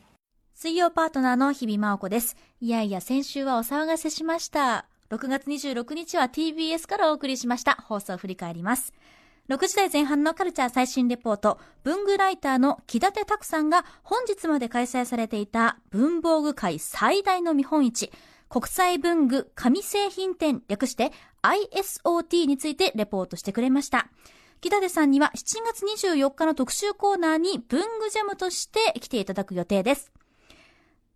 [0.53, 2.35] 水曜パートナーの日々真央子です。
[2.61, 4.87] いやいや、先週はお騒がせしました。
[5.11, 7.77] 6月26日は TBS からお送りしました。
[7.87, 8.93] 放送を振り返ります。
[9.49, 18.11] 6時台前半のカルチャー最新レポート、文具ライターの木立拓さんが本日まで開催されていた文房具界最大の見本市、
[18.49, 24.09] 国際文具紙製品展略して ISOT についてレポートしてくれました。
[24.61, 30.11] 木立さんには7月24日の特集コーナーに文具ジャムとして来ていただく予定です。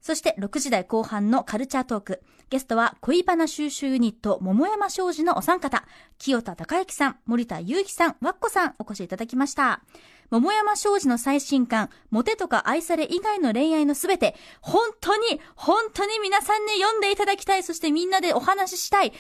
[0.00, 2.22] そして6時台後半のカルチャートーク。
[2.50, 5.84] ゲストは恋バナ収集ユニット桃山商事のお三方。
[6.18, 9.82] 清田隆之さん、森田祐樹さん、わっこさんお越しいただきました。
[10.30, 17.64] 桃山商事の最新刊、モテとか愛され以外の恋愛のすべて、本当に、本当に皆さんに読んでいただきたい。
[17.64, 19.12] そしてみんなでお話ししたい。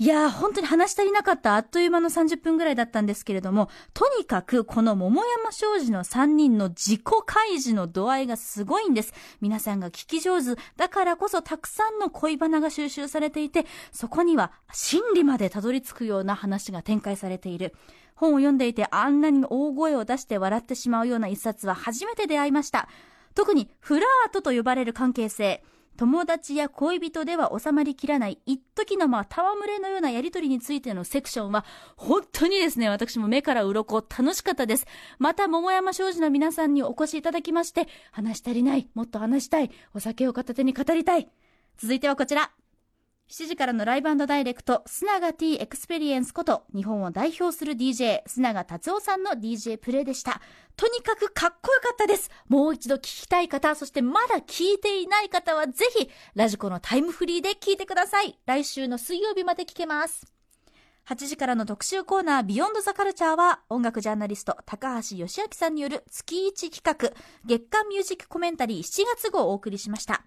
[0.00, 9.14] いやー、本当に話し足りなかったあっという間の30分ぐらいだったんですけれども、とにかくこの桃山商事の3人の自己開示の度合いがすごいんです。
[9.40, 17.74] 皆さんが聞き上手、だからこそたくさんの恋バナが収集されていて、そこには心理までたどり着くような話が展開されている。
[18.14, 22.88] 本を読んでいてあんなに大声を出して笑ってしまうような一冊は初めて出会いました。
[23.34, 25.62] 特にフラートと呼ばれる関係性。
[25.98, 31.64] 友達や恋人では収まりきらない一時のまあ戯れのようなやりとりについてのセクションは
[31.96, 34.86] 本当にですね私も目から鱗楽しかったです
[35.18, 41.28] また桃山商事の皆さんにお越しいただきまして話し足りないもっと話したいお酒を片手に語りたい
[41.78, 42.52] 続いてはこちら
[43.28, 50.40] 7時からのライブダイレクト、スナガ T エクスペリエンスこと、日本を代表する DJ、須永辰緒さんの DJ プレイでした。
[50.76, 52.30] とにかくかっこよかったです。
[52.48, 58.38] もう一度聞きたい方、そしてまだ聞いていない方はぜひ、ラジコのタイムフリーで聞いてください。
[58.46, 60.32] 来週の水曜日まで聞けます。
[61.06, 70.22] 8時からの特集コーナービヨンドザカルチャーは音楽ジャーナリスト高橋義明さんによる月1企画月間ミュージックコメンタリー7月号をお送りしました。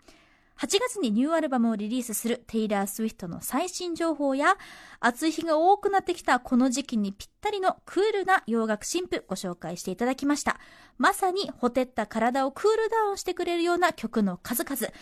[0.62, 4.58] 8月にニューアルバムをリリースするテイラー・スウィフトの最新情報や、
[5.00, 10.60] 暑い日が多くなってきたこの時期にぴったりのクールな洋楽新譜ご紹介していただきました。
[11.00, 14.94] まさにほてった体をクールダウンしてくれるような曲の数々。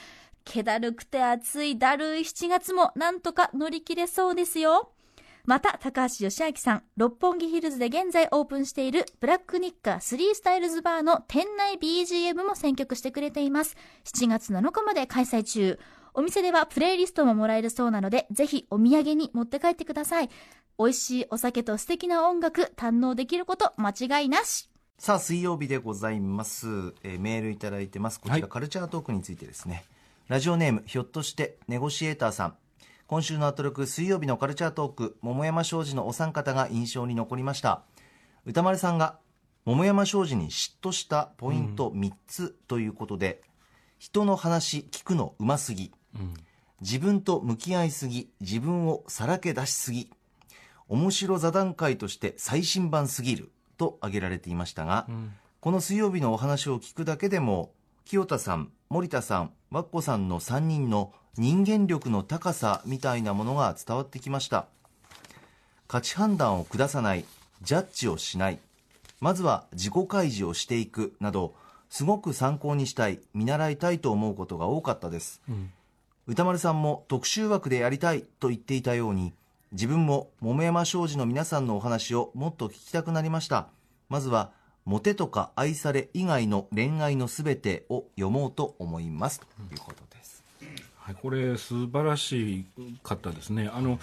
[0.46, 4.94] 気だるくて暑いだるい7月もなんとか乗り切れそうですよ。
[5.50, 13.76] また、高橋義明さん、六本木ヒルズで現在オープンしているブラックニッカー3スタイルズバーの店内 BGM も選曲してくれています。
[14.04, 15.80] 7月7日まで開催中。
[16.14, 20.30] お店ではプレイリストももらえるそうなので、ぜひお土産に持って帰ってください。
[20.78, 24.70] 美味しいお酒と素敵な音楽、堪能できること間違いなし。
[25.00, 26.68] さあ、水曜日でございます。
[27.02, 28.20] えー、メールいただいてます。
[28.20, 29.84] こちら、はい、カルチャートークについてですね。
[30.28, 32.56] ラジオネーム、ひょっとしてネゴシエーターさん。
[33.10, 37.82] 今週のアトロク水曜日のカルチャートーク桃山商事のお三方が印象に残りました。
[38.46, 39.18] 歌丸さんが
[39.66, 43.50] 桃山商事に嫉妬したポイント3つということで、うん、
[43.98, 46.36] 人の話聞くのうますぎ、うん、
[46.82, 50.12] 自分と向き合いすぎ自分をさらけ出しすぎ
[50.88, 57.72] 面白座談会として最新版すぎると挙げられていましたが、うん、この水曜日のお話を聞くだけでも
[58.06, 64.68] 清田さん森田さん和子さんの3人の人間力の高さみたいなものが伝わってきました。
[65.88, 67.26] 価値判断を下さない
[67.62, 68.60] ジャッジをしない。
[69.20, 71.54] まずは自己開示をしていくなど
[71.90, 75.72] すごく参考にしたい見習いたいと思うことが多かったです、うん、
[76.28, 79.34] 歌丸さんも特集枠でやりたいと言っていたように
[79.72, 83.68] 自分も桃山商事の皆さんのお話をもっと聞きたくなりました。
[84.10, 84.52] まずは
[84.84, 89.42] モテとか愛され以外の恋愛のすべてを読もうと思います。
[89.42, 90.09] ということ
[91.10, 92.66] はい、これ素晴らし
[93.04, 93.70] かったですね。
[93.74, 94.00] あの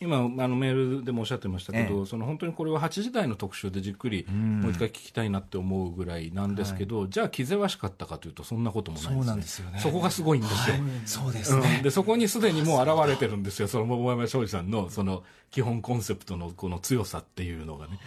[0.00, 9.80] 今あのメールでもおっしゃってましたけど、ええ、その本当にこれは8時台の特集でじっくりもう一回聞きたいなって思うぐらいなんですけど、はい、じゃあ気ぜわしかったかというとそんなこともないんです、ね、そうなんですよね。
[9.80, 13.66] そこがすごいんですよ、はい、そうですね、うん、でそこにすでにもう現れてるんですよ。
[13.66, 17.98] その桃山庄司さんのその基本コンセプトのこの強さっていうのがね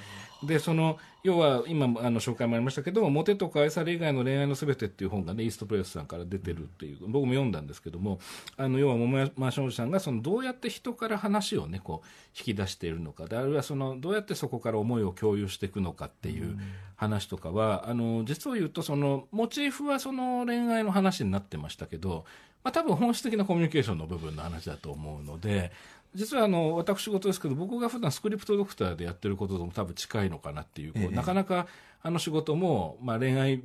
[0.43, 8.19] でその要は今あの紹介もありましたけど「モテとか愛され以外の恋愛のすべて」っていう本がねイーストプレスさんから出てるっていう僕も読んだんですけども
[8.57, 16.57] あの要は桃山庄司さんがそのどうやって人から話をねこう引き出しているのかであるいはそのどうやってそこから思いを共有していくのかっていう
[16.95, 22.25] 話とかは、あの実を言うとそのモチーフはその恋愛の話になってましたけど、
[22.63, 25.71] まあ、多分本質的なコミュニケーションの部分の話だと思うので
[26.13, 31.67] 実はあの私事ですけど僕が普段スクリプトドクターでやってることとも多分近いのかなっていうこう、ええ、なかなか
[32.03, 33.61] あの仕事も、まあ、恋愛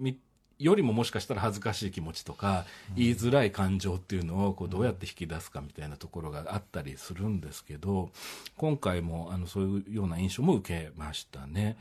[0.59, 8.11] よりももしかしたら恥ずかしい気持ちとか、言いづらい感情っていうのをこうどうやって引き出すかみたいなところがあったりするんですけど
[8.57, 11.77] 今回もあのそういうような印象も受けましたね。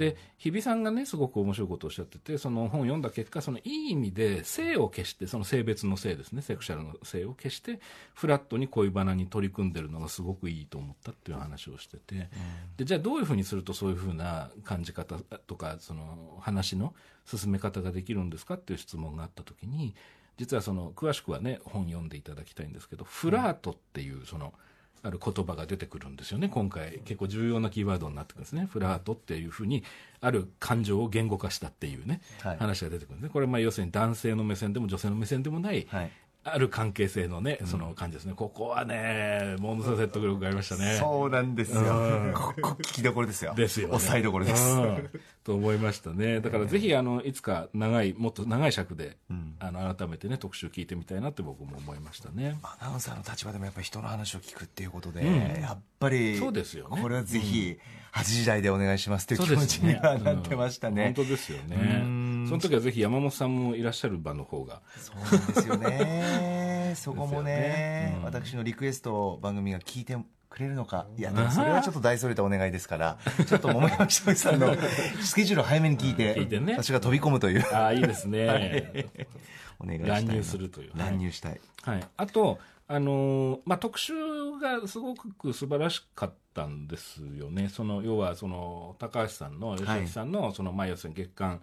[0.00, 7.80] で日比さんがねすごく面白いことをおっしゃっててその本を読んだ結果そのいい意味で性を消してその性別の性ですねセクシャルの性を消して
[8.14, 12.30] フラットに恋バナに取り組んでるのがすごくいいと思ったっていう話をしてて、
[12.78, 16.94] でじゃあどういうふうにするとそういうふうな感じ方とかその話の
[17.26, 19.94] 進め方ができるんですかっていう質問があった時に
[20.38, 24.54] 実はその詳しくはね本読んでいただきたいんですけどフラートっていうその
[25.02, 26.48] ある言葉が出てくるんですよね。
[26.48, 28.66] 今回結構重要なキーワードになってくるんですね。
[28.70, 29.82] フラートっていうふうに
[30.20, 33.30] ある感情を言語化したっていうね、はい、話が出てくるんですね。
[33.32, 36.10] これまあ要するに男性の目線でも女性の目線でもない、はい
[36.42, 38.30] ある関係性のね、その感じですね。
[38.30, 40.96] うん、ここはね、ものすごい説得力がありましたね。
[40.98, 41.80] そうなんですよ。
[41.80, 41.84] う
[42.30, 43.54] ん、ここ聞きどころですよ。
[43.54, 43.92] ですよ、ね。
[43.92, 44.74] 抑えどころです。
[44.74, 45.10] うん、
[45.44, 46.40] と思いましたね。
[46.40, 49.18] だからぜひ、あの、いつか長い、もっと長い尺で、
[49.58, 52.58] あの、改めてね、特集聞いてみたいなって僕も思いましたね。
[52.62, 55.24] アナウンサーの立場でもやっぱり人の話を聞くっていうことで、
[55.60, 57.02] やっぱり、そうですよね。
[57.02, 57.78] これはぜひ、
[58.12, 61.04] 8時台でお願いしますという気持ちにはなってましたね。
[61.04, 62.19] 本当ですよね。
[62.46, 64.82] その時はぜひ山本さんもいらっしゃる場の方が。
[64.96, 66.92] そうなんですよね。
[66.96, 68.14] そこもね、ね。
[68.18, 70.16] うん、私のリクエストを番組が聞いて
[70.48, 71.06] くれるのか。
[71.16, 74.74] いやでもそれはちょっと大それたお願いですから ちょっと桃山ひとみさんの
[75.22, 76.74] スケジュールを早めに聞いて,、聞いてね。
[76.74, 77.64] 私が飛び込むという。
[77.72, 79.10] ああ、いいですね。
[79.78, 80.26] お願いしたいな。
[80.26, 80.92] 乱入するという。
[80.96, 82.08] 乱入したい、はい。
[82.16, 82.58] あと、
[82.92, 84.12] あのーまあ、特集
[84.60, 87.68] がすごく素晴らしかったんですよね。
[87.68, 91.62] その、要は、その、高橋さんの、吉崎さんの、その、まあ、要するに月間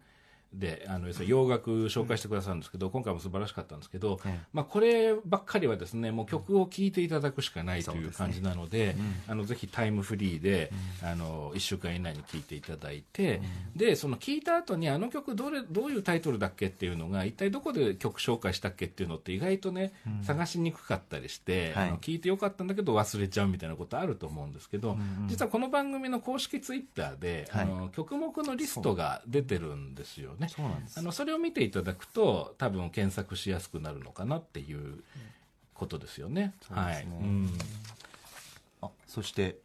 [0.54, 4.40] で、あの、洋楽紹介してくださるんですけど、今回も素晴らしかったんですけど、ええ。
[4.54, 8.96] まあ、こればっかりはですね、もう曲を聴いていただくしかないという感じなので、
[9.28, 10.72] あの、ぜひタイムフリーで、
[11.04, 13.42] あの、一週間以内に聴いていただいて、
[13.76, 19.94] で、その聴いた後に、あの曲どれ、どういうタイトルだっけっていうのが、一体どこで曲紹介したっけっていうのって意外とね、
[20.24, 21.88] 探しにくかったりして、はい。
[21.90, 27.64] あの聞いてよかったんだけど忘れちゃうみたいなことあると思うんですけど、実はこの番組の公式ツイッターで、はい。
[27.64, 30.50] あの曲目のリストが出てるんですよね。
[30.50, 31.00] そうなんです。
[31.00, 35.04] あのそれを見ていただくと多分検索しやすくなるのかなっていう
[35.74, 36.54] ことですよね。
[36.62, 37.16] そうですね。
[37.16, 37.22] はい。
[37.22, 37.50] うん。
[38.82, 39.58] あそして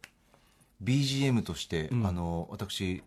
[0.83, 2.05] BGM として、うん。
[2.05, 3.03] あの私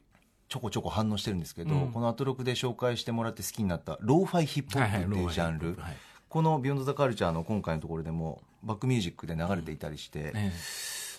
[0.49, 1.93] ちょこちょこ反応してるんですけど、うん。
[1.93, 5.97] このアトロクで紹介してもらって好きになったローファイヒップホップっていうジャンル、はい
[6.29, 10.53] この「Beyond the Culture」の今回のところでもバックミュージックで流れていたりして、え。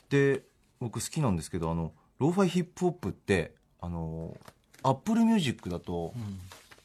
[0.10, 0.44] で
[0.80, 4.38] 僕好きなんですけどあのローファイヒップホップってあの
[4.88, 6.14] アップルミュージックだと、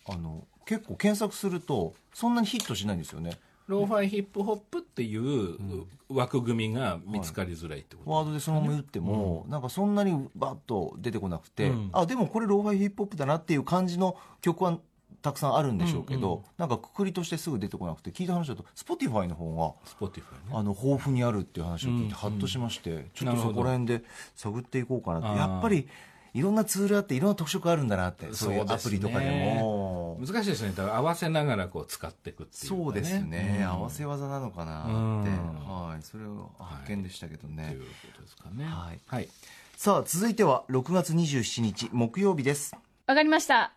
[0.09, 3.39] あの結構検索するとそんなにヒットしないんですよね。
[3.69, 11.91] ローファイヒップホップっていう枠組みが見つかりづらいってこと、ワードでそのまま打っても、なんかそんなにバッと出てこなくて、うん。
[11.93, 14.79] あでもこれローファイヒップホップだなっていう感じの曲は
[15.23, 16.43] たくさんあるんでしょうけど、うんうん。
[16.59, 20.59] なんかくくりとしてすぐ出てこなくて聞いた話だと Spotify の方が Spotify ね。
[20.59, 25.39] あの豊富にあるっていう話を聞いうんてハッとしまして、ちょっなるほどとそこら辺で探っていこうかなって。
[25.39, 25.87] やっぱり
[26.35, 30.73] いろんなツールあっていろんな特色あるんだなってそういうアプリとかでも難しいですね。
[30.75, 32.85] だから合わせながらこう使っていくっていうか、ね。
[32.85, 38.65] そうですね、うん合わせ技なのかなって、うんはい、それを発見でしたけどね、ということですかね。
[38.65, 39.29] はいはい。
[39.77, 42.77] さあ続いては6月27日木曜日です
[43.07, 43.73] わかりました。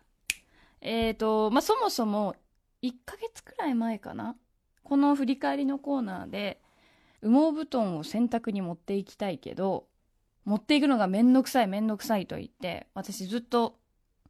[0.80, 2.36] えっ、と、まあ、そもそも、
[2.82, 4.36] 1ヶ月くらい前かな。
[4.84, 6.60] この振り返りのコーナーで、
[7.22, 9.88] 羽毛布団を洗濯に持っていきたいけど、
[10.46, 13.76] 持っていくのがめんどくさいめんどくさいと言って、私ずっと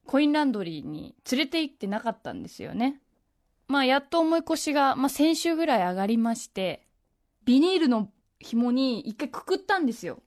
[0.07, 3.03] コインランドリーに連れて行ってなかったんですよね。
[3.69, 6.87] まあ、やっと重い腰が、まあ、先週ぐらい上がりまして、
[7.45, 8.09] ビニールの
[8.41, 10.23] 紐に一回くくったんですよ。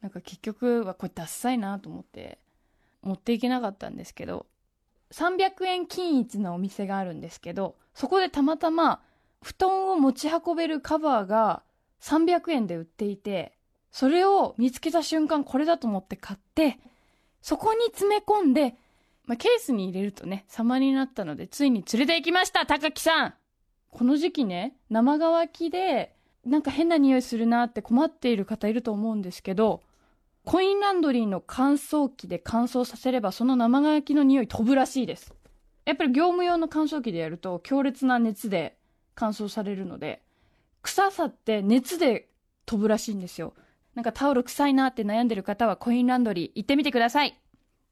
[0.00, 2.38] なんか結局はこれダッサいなと思って、
[3.02, 4.46] 持っていけなかったんですけど、
[5.10, 9.02] 300円均一のお店があるんですけど、そこでたまたま
[9.42, 11.64] 布団を持ち運べるカバーが
[12.02, 13.57] 300円で売っていて、
[13.90, 16.78] それを見つけた瞬間これだと思って買って、
[17.42, 18.76] そこに詰め込んで、
[19.24, 23.34] まあ、ケースに入れるとね、様になったので、ついに連れて行きました高木さん。
[23.90, 26.14] この時期ね、生乾きで、
[26.44, 29.82] なんか変な匂いするなって困っている方いると思うんですけど、
[30.48, 35.34] コインランドリーの乾燥機で乾燥させればその生乾きの匂い飛ぶらしいです。
[35.84, 38.78] やっぱり業務用の乾燥機でやると強烈な熱で
[39.14, 40.22] 乾燥されるので
[40.80, 42.28] 臭さって熱で
[42.64, 43.52] 飛ぶらしいんですよ。
[43.98, 47.36] なんかタオル臭いなって悩んでる方はコインランドリー行ってみてください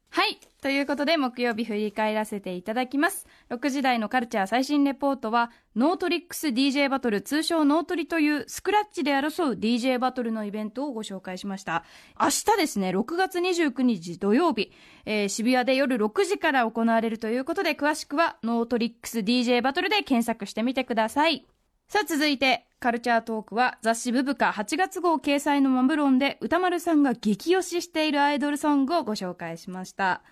[0.08, 0.38] はい。
[0.62, 3.26] ということで、木曜日振り返らせていただきます。
[3.50, 11.84] 6時台のカルチャー最新レポートは、ノートリックス DJ バトル、通称ノートリというスクラッチで争う DJ バトルのイベントをご紹介しました。
[12.20, 14.70] 明日ですね、6月29日土曜日、
[15.06, 21.44] えー渋谷で夜6時から行われるということで、詳しくはノートリックス DJ バトルで検索してみてください。
[21.88, 30.22] さあ続いて、カルチャートークは雑誌ブブカ8月号掲載のマブロンで歌丸さんが激推ししているアイドルソングをご紹介しました。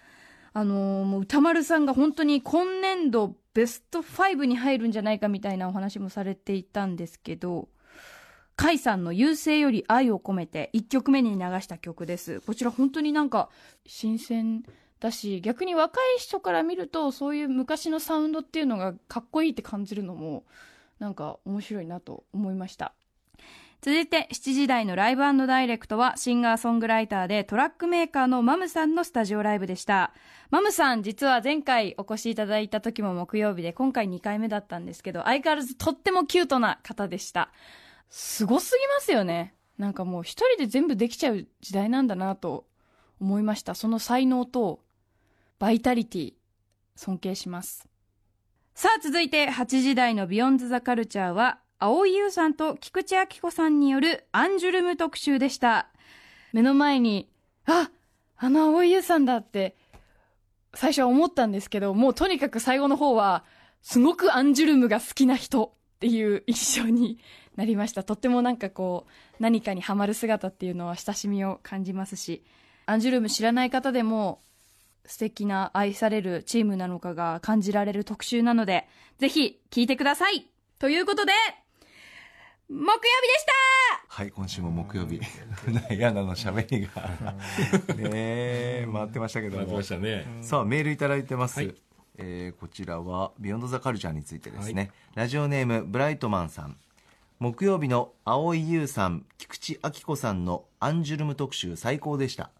[0.53, 7.68] あのーもう歌丸さんが本当に今年度ベスト5に入るんじゃないかみたいなお話もされていたんですけど、
[8.57, 12.40] カイさんの優勢より愛を込めて1曲目に流した曲です。
[12.42, 13.49] こちら本当になんか
[13.86, 14.62] 新鮮
[15.01, 20.45] だし、逆に若い人から見るとそういう昔のサウンドっていうのがかっこいいって感じるのも
[21.05, 22.95] なんか面白いなと思いました。
[23.83, 30.15] 続いて7時台のライブダイレクトはシンガーソングライターでトラックメーカーのマムさんのスタジオライブでした。
[30.49, 37.51] マムさん実は前回お越しいただいた時も木曜日で今回2回目だったんですけど相変わらずとってもキュートな方でした。
[38.09, 39.53] すごすぎますよね。
[39.77, 42.65] なんかもう一人で全部できちゃう時代なんだなと
[43.21, 43.75] 思いました。
[43.75, 44.81] その才能と
[45.59, 46.33] バイタリティ
[46.97, 47.87] 尊敬します。
[48.77, 55.87] さあ続いて8時台のビヨンズザカルチャーは青井優さんと菊池晃子さんによるアンジュルム特集でした。
[56.53, 57.31] 目の前に、
[57.66, 57.89] あ
[58.37, 59.77] あの青井優さんだって
[60.75, 63.45] 最初は思ったんですけど、もうとにかく最後の方は
[63.81, 67.20] すごくアンジュルムが好きな人っていう印象に
[67.55, 68.03] なりました。
[68.03, 72.43] とってもなんかこう、何かにハマる姿っていうのは親しみを感じますし、
[72.87, 74.41] アンジュルム知らない方でも
[75.07, 78.87] 素敵な愛されるチームなのかが感じられる特集なので、
[79.19, 80.47] ぜひ聞いてください
[80.79, 81.33] ということで、
[82.69, 83.05] 木曜日で
[83.39, 83.53] した
[84.09, 85.21] はい、今週も木曜日、
[85.67, 87.35] 船井アナの喋りが、
[87.95, 90.27] ねえ、回ってましたけど回ってもましたね。
[90.41, 91.59] さあ、メールいただいてます。
[91.61, 91.75] はい
[92.17, 94.93] えーこちらは、ビヨンドザカルチャーについてですね。
[95.15, 96.77] ラジオネーム、ブライトマンさん。
[97.41, 102.51] 木曜日の蒼井優さん、菊池亜希子さんのアンジュルム特集最高でした。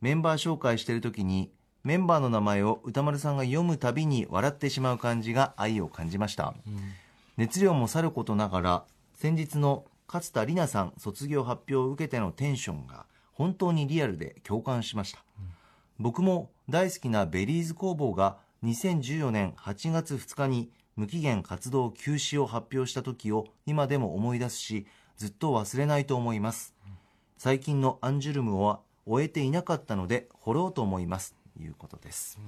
[0.00, 1.52] メンバー紹介している時に、
[1.88, 6.52] メンバーの名前を歌丸さんが読むたびに笑ってしまう感じが愛を感じました。
[7.38, 8.84] 熱量もさることながら
[9.14, 15.24] 先日の勝田里奈さん卒業発表を受けてのテンションが本当にリアルで共感しました、
[15.98, 24.86] 僕も大好きなベリーズ工房が2014年8月2日に無期限活動休止を発表した時を今でも思い出すし
[25.16, 26.74] ずっと忘れないと思います。
[27.38, 31.37] 最近のアンジュルムは終えていなかったので掘ろうと思います。
[31.60, 32.38] いうことです、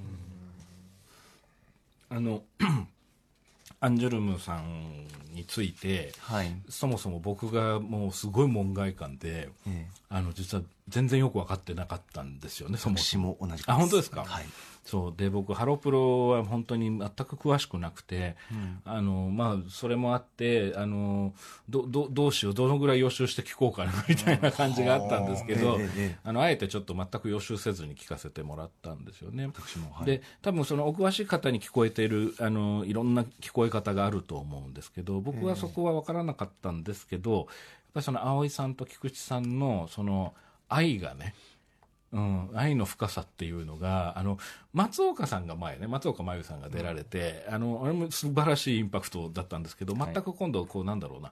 [2.09, 2.43] あの、
[3.83, 9.87] アンジュルムさんについて、はい、そもそも僕がもうすごい門外観で、ええ。
[10.11, 13.17] あの、実は全然よく分かってなかったんですよね、そも私。
[13.17, 14.25] も同じあ本当ですか？
[14.25, 14.47] はい
[14.91, 15.15] そう。
[15.17, 18.35] で、僕、ハロプロは本当に全く詳しくなくて、
[18.85, 21.33] あの、まあ、それもあって、あの、
[21.69, 29.47] ど、ど、どうしよう、どのぐらい予習して聞こうかな、 みたいな感じがあったんですけどええええ、あの、あえてちょっと全く予習せずに聞かせてもらったんですよね。
[29.47, 29.93] 私も。
[29.93, 30.07] はい。
[30.07, 37.47] で、多分そのお詳しい方に聞こえている、あの、いろんな聞こえ方があると思うんですけど、僕はそこは分からなかったんですけど、やっ
[37.95, 40.35] ぱりその葵さんと菊池さんのその
[40.69, 41.35] 愛がね、
[42.13, 44.39] うん、愛の深さっていうのが、あの、
[44.73, 51.31] 松岡さんが前ね、松岡真優さんが出られて、あの、あれも素晴らしいインパクトだったんですけど、全く今度、こう、なんだろうな、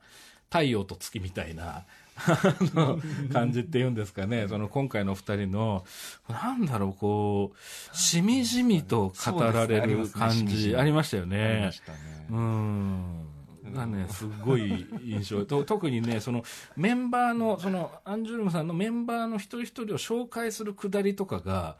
[0.50, 1.84] 太陽と月みたいな、
[2.16, 3.00] あの、
[3.32, 5.84] 感じっていうんですかね、その今回の二人の、
[6.28, 11.72] なんだろう、こう、しみじみと語られる感じ、ありましたよありねま。
[11.72, 11.98] したね。
[12.30, 13.27] うん。
[13.72, 15.44] がね、すごい印象。
[15.44, 16.42] と、特にね、その
[16.76, 21.76] メンバーの、そのアンジュルムさんのメンバーの一人一人を紹介するくだりとかが、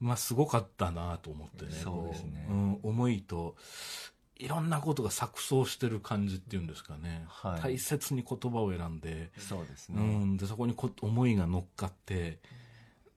[0.00, 1.72] まあすごかったなと思ってね。
[1.72, 2.46] そうですね。
[2.50, 3.56] うん、思いと、
[4.36, 7.24] いろんなことが錯綜してる感じっていうんですかね。
[7.28, 7.60] はい。
[7.60, 12.38] 大切に言葉を選んで、そうですね、うん、で、そこにこ思いが乗っかって、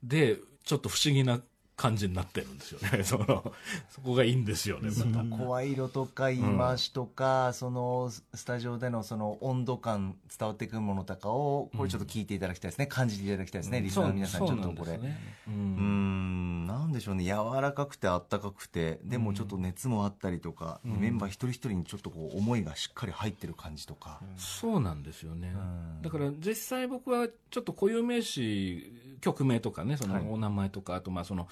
[0.03, 1.41] で、ちょっと不思議な
[1.84, 3.03] 感じになってるんですよね。
[3.03, 3.53] その、
[3.89, 5.43] そこがいいんですよね、また。
[5.43, 14.75] 声色とか言い回しとか、そのスタジオでのその温度感伝わってくるものとかをこれちょっと聞いていただきたいですね、感じていただきたいですね、リスナーの皆さんちょっとこれ。
[14.75, 15.17] そうなんね。
[15.47, 16.67] うん。
[16.67, 17.25] なんでしょうね。
[17.25, 21.01] 柔らかくてあったかくてでもちょっと熱もあったりとか、うん。
[21.01, 25.57] メンバー一人一人にちょっとこう思いがしっかり入ってる感じとか、そうなんですよね、う
[25.99, 26.01] ん。
[26.01, 30.23] だから実際僕はちょっと固有名詞曲名とかねそはい。
[30.23, 31.47] のお名前とか、あとまあその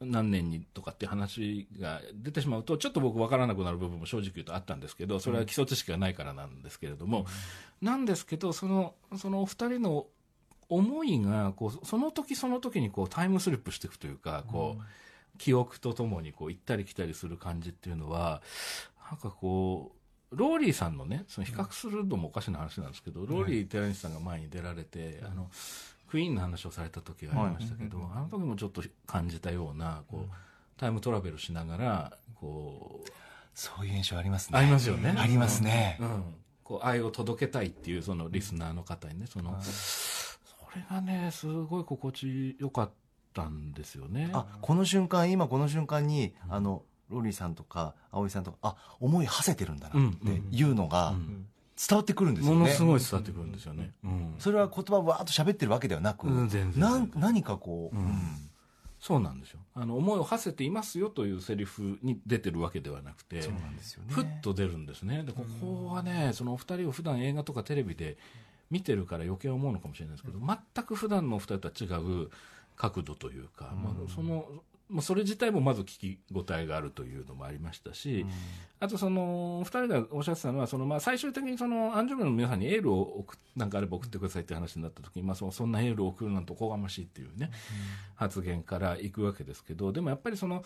[0.00, 7.26] 何年にとかっていう話が出てしまうとちょっと僕分からなくなる部分も正直言うとあったんですけどそれは基礎知識がないからなんですけれども、
[7.80, 10.06] なんですけどそのそのお二人の
[10.68, 18.42] 思いがこうその時その時にこうタイムスリップしていくというかこう、記憶とともにこう行ったり来たりする感じっていうのは
[19.10, 25.48] なんかこうローリーさんのねその比較するのもおかしな話なんですけど、ローリー寺西さんが前に出られて、あの
[26.08, 30.32] クイーンの話をされた時がありましたけど、あの時もちょっと感じたようなこう、
[30.76, 33.08] タイムトラベルしながらこう
[33.54, 34.58] そういう印象ありますね。
[34.58, 35.14] ありますよね。
[35.18, 36.24] ありますね、うん、
[36.64, 40.38] こう愛を届けたいっていうそのリスナーの方にねその、そ
[40.74, 42.90] れがねすごい心地よかっ
[43.34, 44.30] たんですよね。
[44.32, 51.46] あこの瞬間今この瞬間に、あのローリーさんとか葵さんとかあ思い馳せてるんだなっていうのがうん
[51.78, 53.92] 伝わってくるんですよね、ものすごい伝わってくるんですよね。
[54.02, 54.34] うん。
[54.38, 56.80] それは言葉をわーっと喋ってるわけではなく、うん全然。
[56.80, 58.48] なん何かこう、うん。
[58.98, 59.60] そうなんですよ。
[59.74, 64.12] あの思いを馳せていますよというセリフに出てるわけではなくてそうなんですよね。
[64.12, 65.22] ふっと出るんですね。
[65.22, 68.18] でここはねそのお二人を普段映画とかテレビで
[68.72, 72.28] 見てるから余計思うのかもしれないですけど全く普段のお二人とは違う
[72.76, 74.46] 角度というか、まあ、その
[74.88, 78.24] まあ、それ自体もまず聞き応えがあるというのもありましたし、
[78.80, 87.50] あとその、二人がおっしゃってたのは、その、まあ、最終的にその、アンジュルムの皆さんにエールを送っ、なんかあれば送ってくださいって話になった時に、まあ、そのそんなエールを送るなんておこがましいっていうね、
[88.14, 90.64] 発言からいくわけですけど、でもやっぱりその、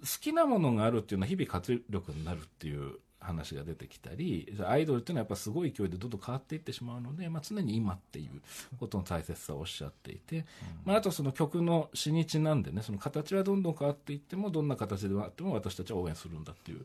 [0.00, 8.40] 好きなものがあるっていうのは日々活力になるっていう話が出てきたり、アイドルっていうのはやっぱすごい勢いでどんどん変わっていってしまうので、まあ、常に今っていう
[8.78, 10.46] ことの大切さをおっしゃっていて、
[10.84, 16.84] まあ、あとその曲の詩にちなんでね、その形はどんどん変わっていっても、どんな形であっても私たちは応援するんだっていう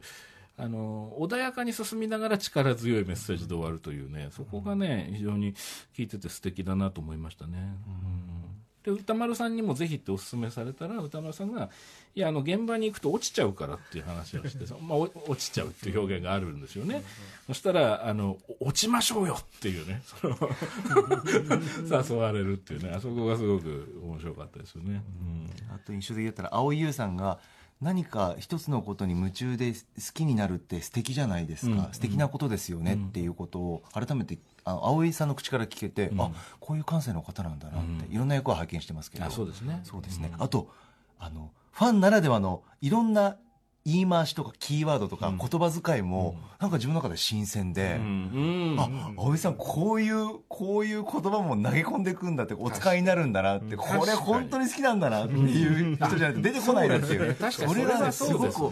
[0.55, 5.55] あの穏やかに進みながら力強いメッセージで終わるというねそこがね非常に
[5.97, 7.57] 聞いてて素敵だなと思いましたね。
[7.87, 11.69] うんで歌丸さんにもぜひってお勧めされたら歌丸さんが
[12.15, 17.03] いやあの現場に行くと落ちちゃうからっていう話をして まあ、お落ちちゃうっていう表現があるんですよね、
[17.47, 20.37] そしたらあの落ちましょうよっていうね その
[22.03, 22.91] 誘われるっていうね。
[22.95, 25.49] あそこがすごく面白かったですよね、うん。
[25.73, 27.39] あと印象で言ったら青井優さんが
[27.83, 29.77] 何か一つのことに夢中で好
[30.13, 31.93] きになるって素敵じゃないですか、うん。
[31.93, 39.25] 素敵なことですよねっていうことを改めてあ井さんの口から聞けて、あこういう感性の方なんだなって、いろんな役を拝見してますけど。
[39.25, 39.81] あそうですね。
[39.83, 40.69] そうですね、あと
[41.19, 43.37] あのファンならではのいろんな
[43.85, 48.75] 言い回しとかキーワードとか言葉遣いも、なんか自分の中で新鮮で、うん。
[48.79, 57.27] あ青井さんこういうこういう言葉も投げ込んでいくんだってお使いになるんだなってこれ本当に好きなんだなっていう人じゃないと出てこないなっていう。
[57.27, 57.73] ね確かに。
[57.73, 58.71] それがねすごく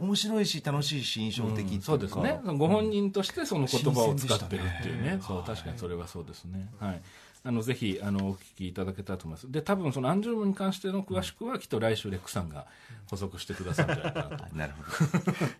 [0.00, 2.40] 面白いし楽しいし印象的そうですね。
[2.44, 5.20] ご本人としてその言葉を使ってるっていうね。
[5.24, 6.68] そう確かにそれはそうですね。
[6.80, 7.00] はい
[7.44, 9.50] あのぜひあのお聞きいただけたらと思います。
[9.50, 12.66] で多分そのアンジュルムに関しての詳しくはきっと来週レックさんが
[13.08, 14.44] 補足してくださるんじゃないかなと。
[14.56, 14.82] なるほ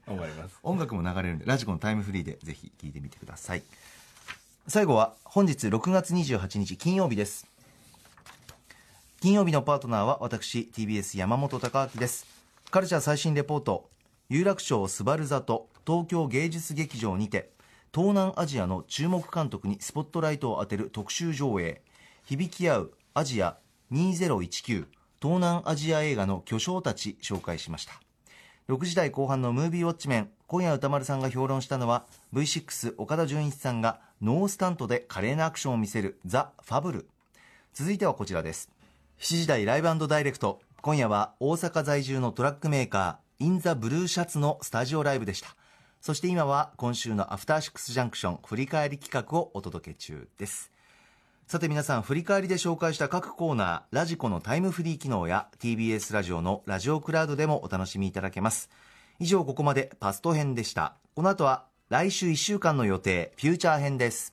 [0.06, 0.12] ど。
[0.14, 0.58] 思います。
[0.62, 3.62] 音楽も流れるんでラジコのタイムフリーでぜひ聴いてみてください。
[4.66, 7.46] 最後は本日6月28日金曜日です。
[9.20, 12.26] 金曜日のパートナーは私 TBS 山本貴明です。
[12.70, 13.88] カルチャー最新レポート
[14.28, 17.50] 有楽町スバル座と東京芸術劇場にて
[17.94, 21.82] 東南アジアの注目監督にスポットライトを当てる特集上映。
[22.24, 23.56] 響き合うアジア
[23.92, 24.86] 2019
[25.20, 27.94] 東南アジア映画の巨匠たち紹介しました。
[28.68, 37.08] 6時台後半のムービーウォッチメン今夜宇多丸さんが評論したのは V6 岡田准一さんがノースタントで華麗なアクションを見せるザ・ファブル。
[37.72, 38.70] 続いてはこちらです。
[39.20, 40.60] 7時台ライブダイレクト。
[40.82, 45.56] 今夜は大阪在住のトラックメーカー in the blue shirt のスタジオライブでした。
[46.00, 50.70] そして今は今週のアフターシックスジャンクション振り返り企画をお届け中です。
[51.46, 58.68] さて皆さん振り返りで紹介した各コーナーラジコのタイムフリー機能や TBS ラジオのラジオクラウドでもお楽しみいただけます。
[59.18, 60.94] 以上ここまでパスト編でした。
[61.14, 64.32] この後は来週1週間の予定フューチャー編です。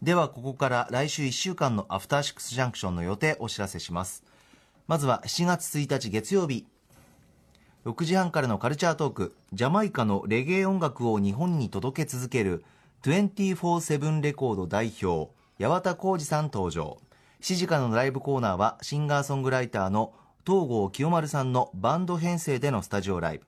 [0.00, 4.24] ではここから来週1週間のアフターシックスジャンクションの予定お知らせします。
[4.86, 6.66] まずは7月1日月曜日
[7.84, 12.64] 6時半からのカルチャートークジャマイカのレゲエ音楽を日本に届け続ける
[13.02, 16.98] 24-7レコード代表八幡浩二さん登場。
[17.40, 20.12] 7時からのライブコーナーはシンガーソングライターの
[20.46, 23.46] 東郷清丸さんのバンド編成でのスタジオライブ。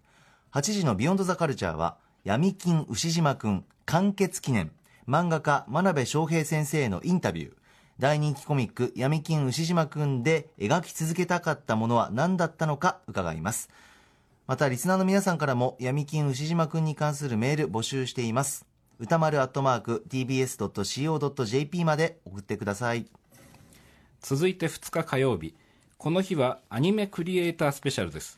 [0.53, 4.72] 8時のビヨンドザカルチャーは闇金牛島くん完結記念。
[5.09, 7.53] 漫画家真鍋昌平先生へのインタビュー。
[8.01, 13.70] 大人気コミック闇金牛島くんで描き続けたかったものは何だったのか伺います。
[14.47, 18.66] またリスナーの皆さんからも闇金牛島くんに関するメール募集しています。
[18.99, 23.07] 歌丸アットマーク tbs.co.jp まで送ってください。
[24.20, 25.55] 続いて2日火曜日。
[25.97, 28.36] この日はアニメクリエイタースペシャルです、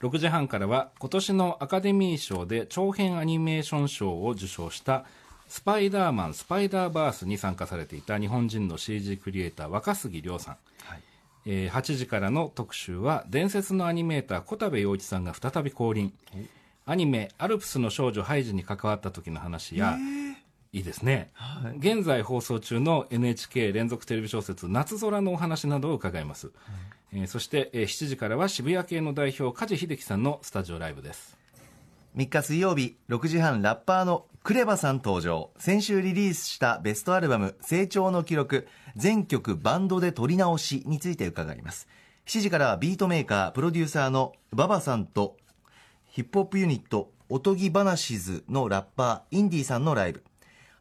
[0.00, 5.04] 6時半からは今年のアカデミー賞で長編アニメーション賞を受賞した
[5.46, 10.56] スパイダーマンスパイダーバースに参加されていた日本人の CG クリエイター若杉亮さん、
[11.46, 16.12] えー8時からの特集は伝説のアニメーター小田部陽一さんが再び降臨。
[16.86, 19.96] アニメ「アルプスの少女ハイジ」に関わった時の話や、
[20.72, 21.30] いいですね、
[21.78, 26.50] 現在放送中の NHK 連続テレビ小説「夏空」のお話などを伺います、
[27.12, 31.38] えーそして、えー7時からは渋谷系の代表梶秀樹さんのスタジオライブです
[32.16, 35.50] 3日水曜日6時半ラッパーのクレバさん登場。
[35.58, 41.88] 先週リリースしたベストアルバム「成長の記録全曲バンドで撮り直し」について伺います。
[42.26, 45.36] 7時からはビートメーカープロデューサーのババさんと
[46.12, 50.22] ヒップホップユニットおとぎばなしずのラッパーイン・ディーさんのライブ。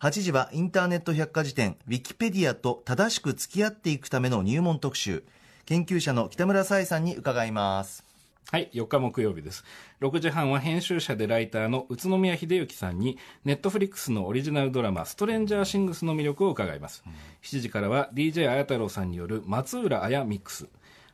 [0.01, 5.23] 8時はインターネット百科事典ウィキペディアと正しく付き合っていくための入門特集。
[5.65, 8.12] 研究者の北村沙耶さんに伺います。
[8.51, 9.63] はい、4日木曜日です。
[10.01, 17.03] 6時半は編集者でライターの宇都宮秀幸さんに、ネットフリックスのオリジナルドラマ、ストレンジャーシングスの魅力を伺います。
[17.41, 20.67] 7時からは DJ 綾太郎さんによる松浦綾ミックス。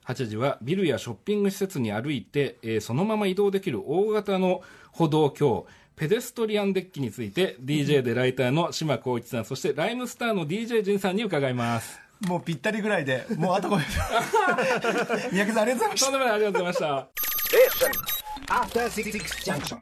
[0.05, 4.61] 8時はビルやショッピング施設に歩いて、えーそのまま移動できる大型の
[4.91, 12.09] 歩道橋、ペデストリアンデッキについて、DJ でライターの島光一さん、そしてライムスターの DJ ジンさんに伺います。
[12.28, 13.86] もうぴったりぐらいでもうあとごめん
[15.32, 17.07] 三宅さんありがとうございましたとんでもない、ありがとうございました。
[18.49, 19.11] After Six
[19.45, 19.80] Junction.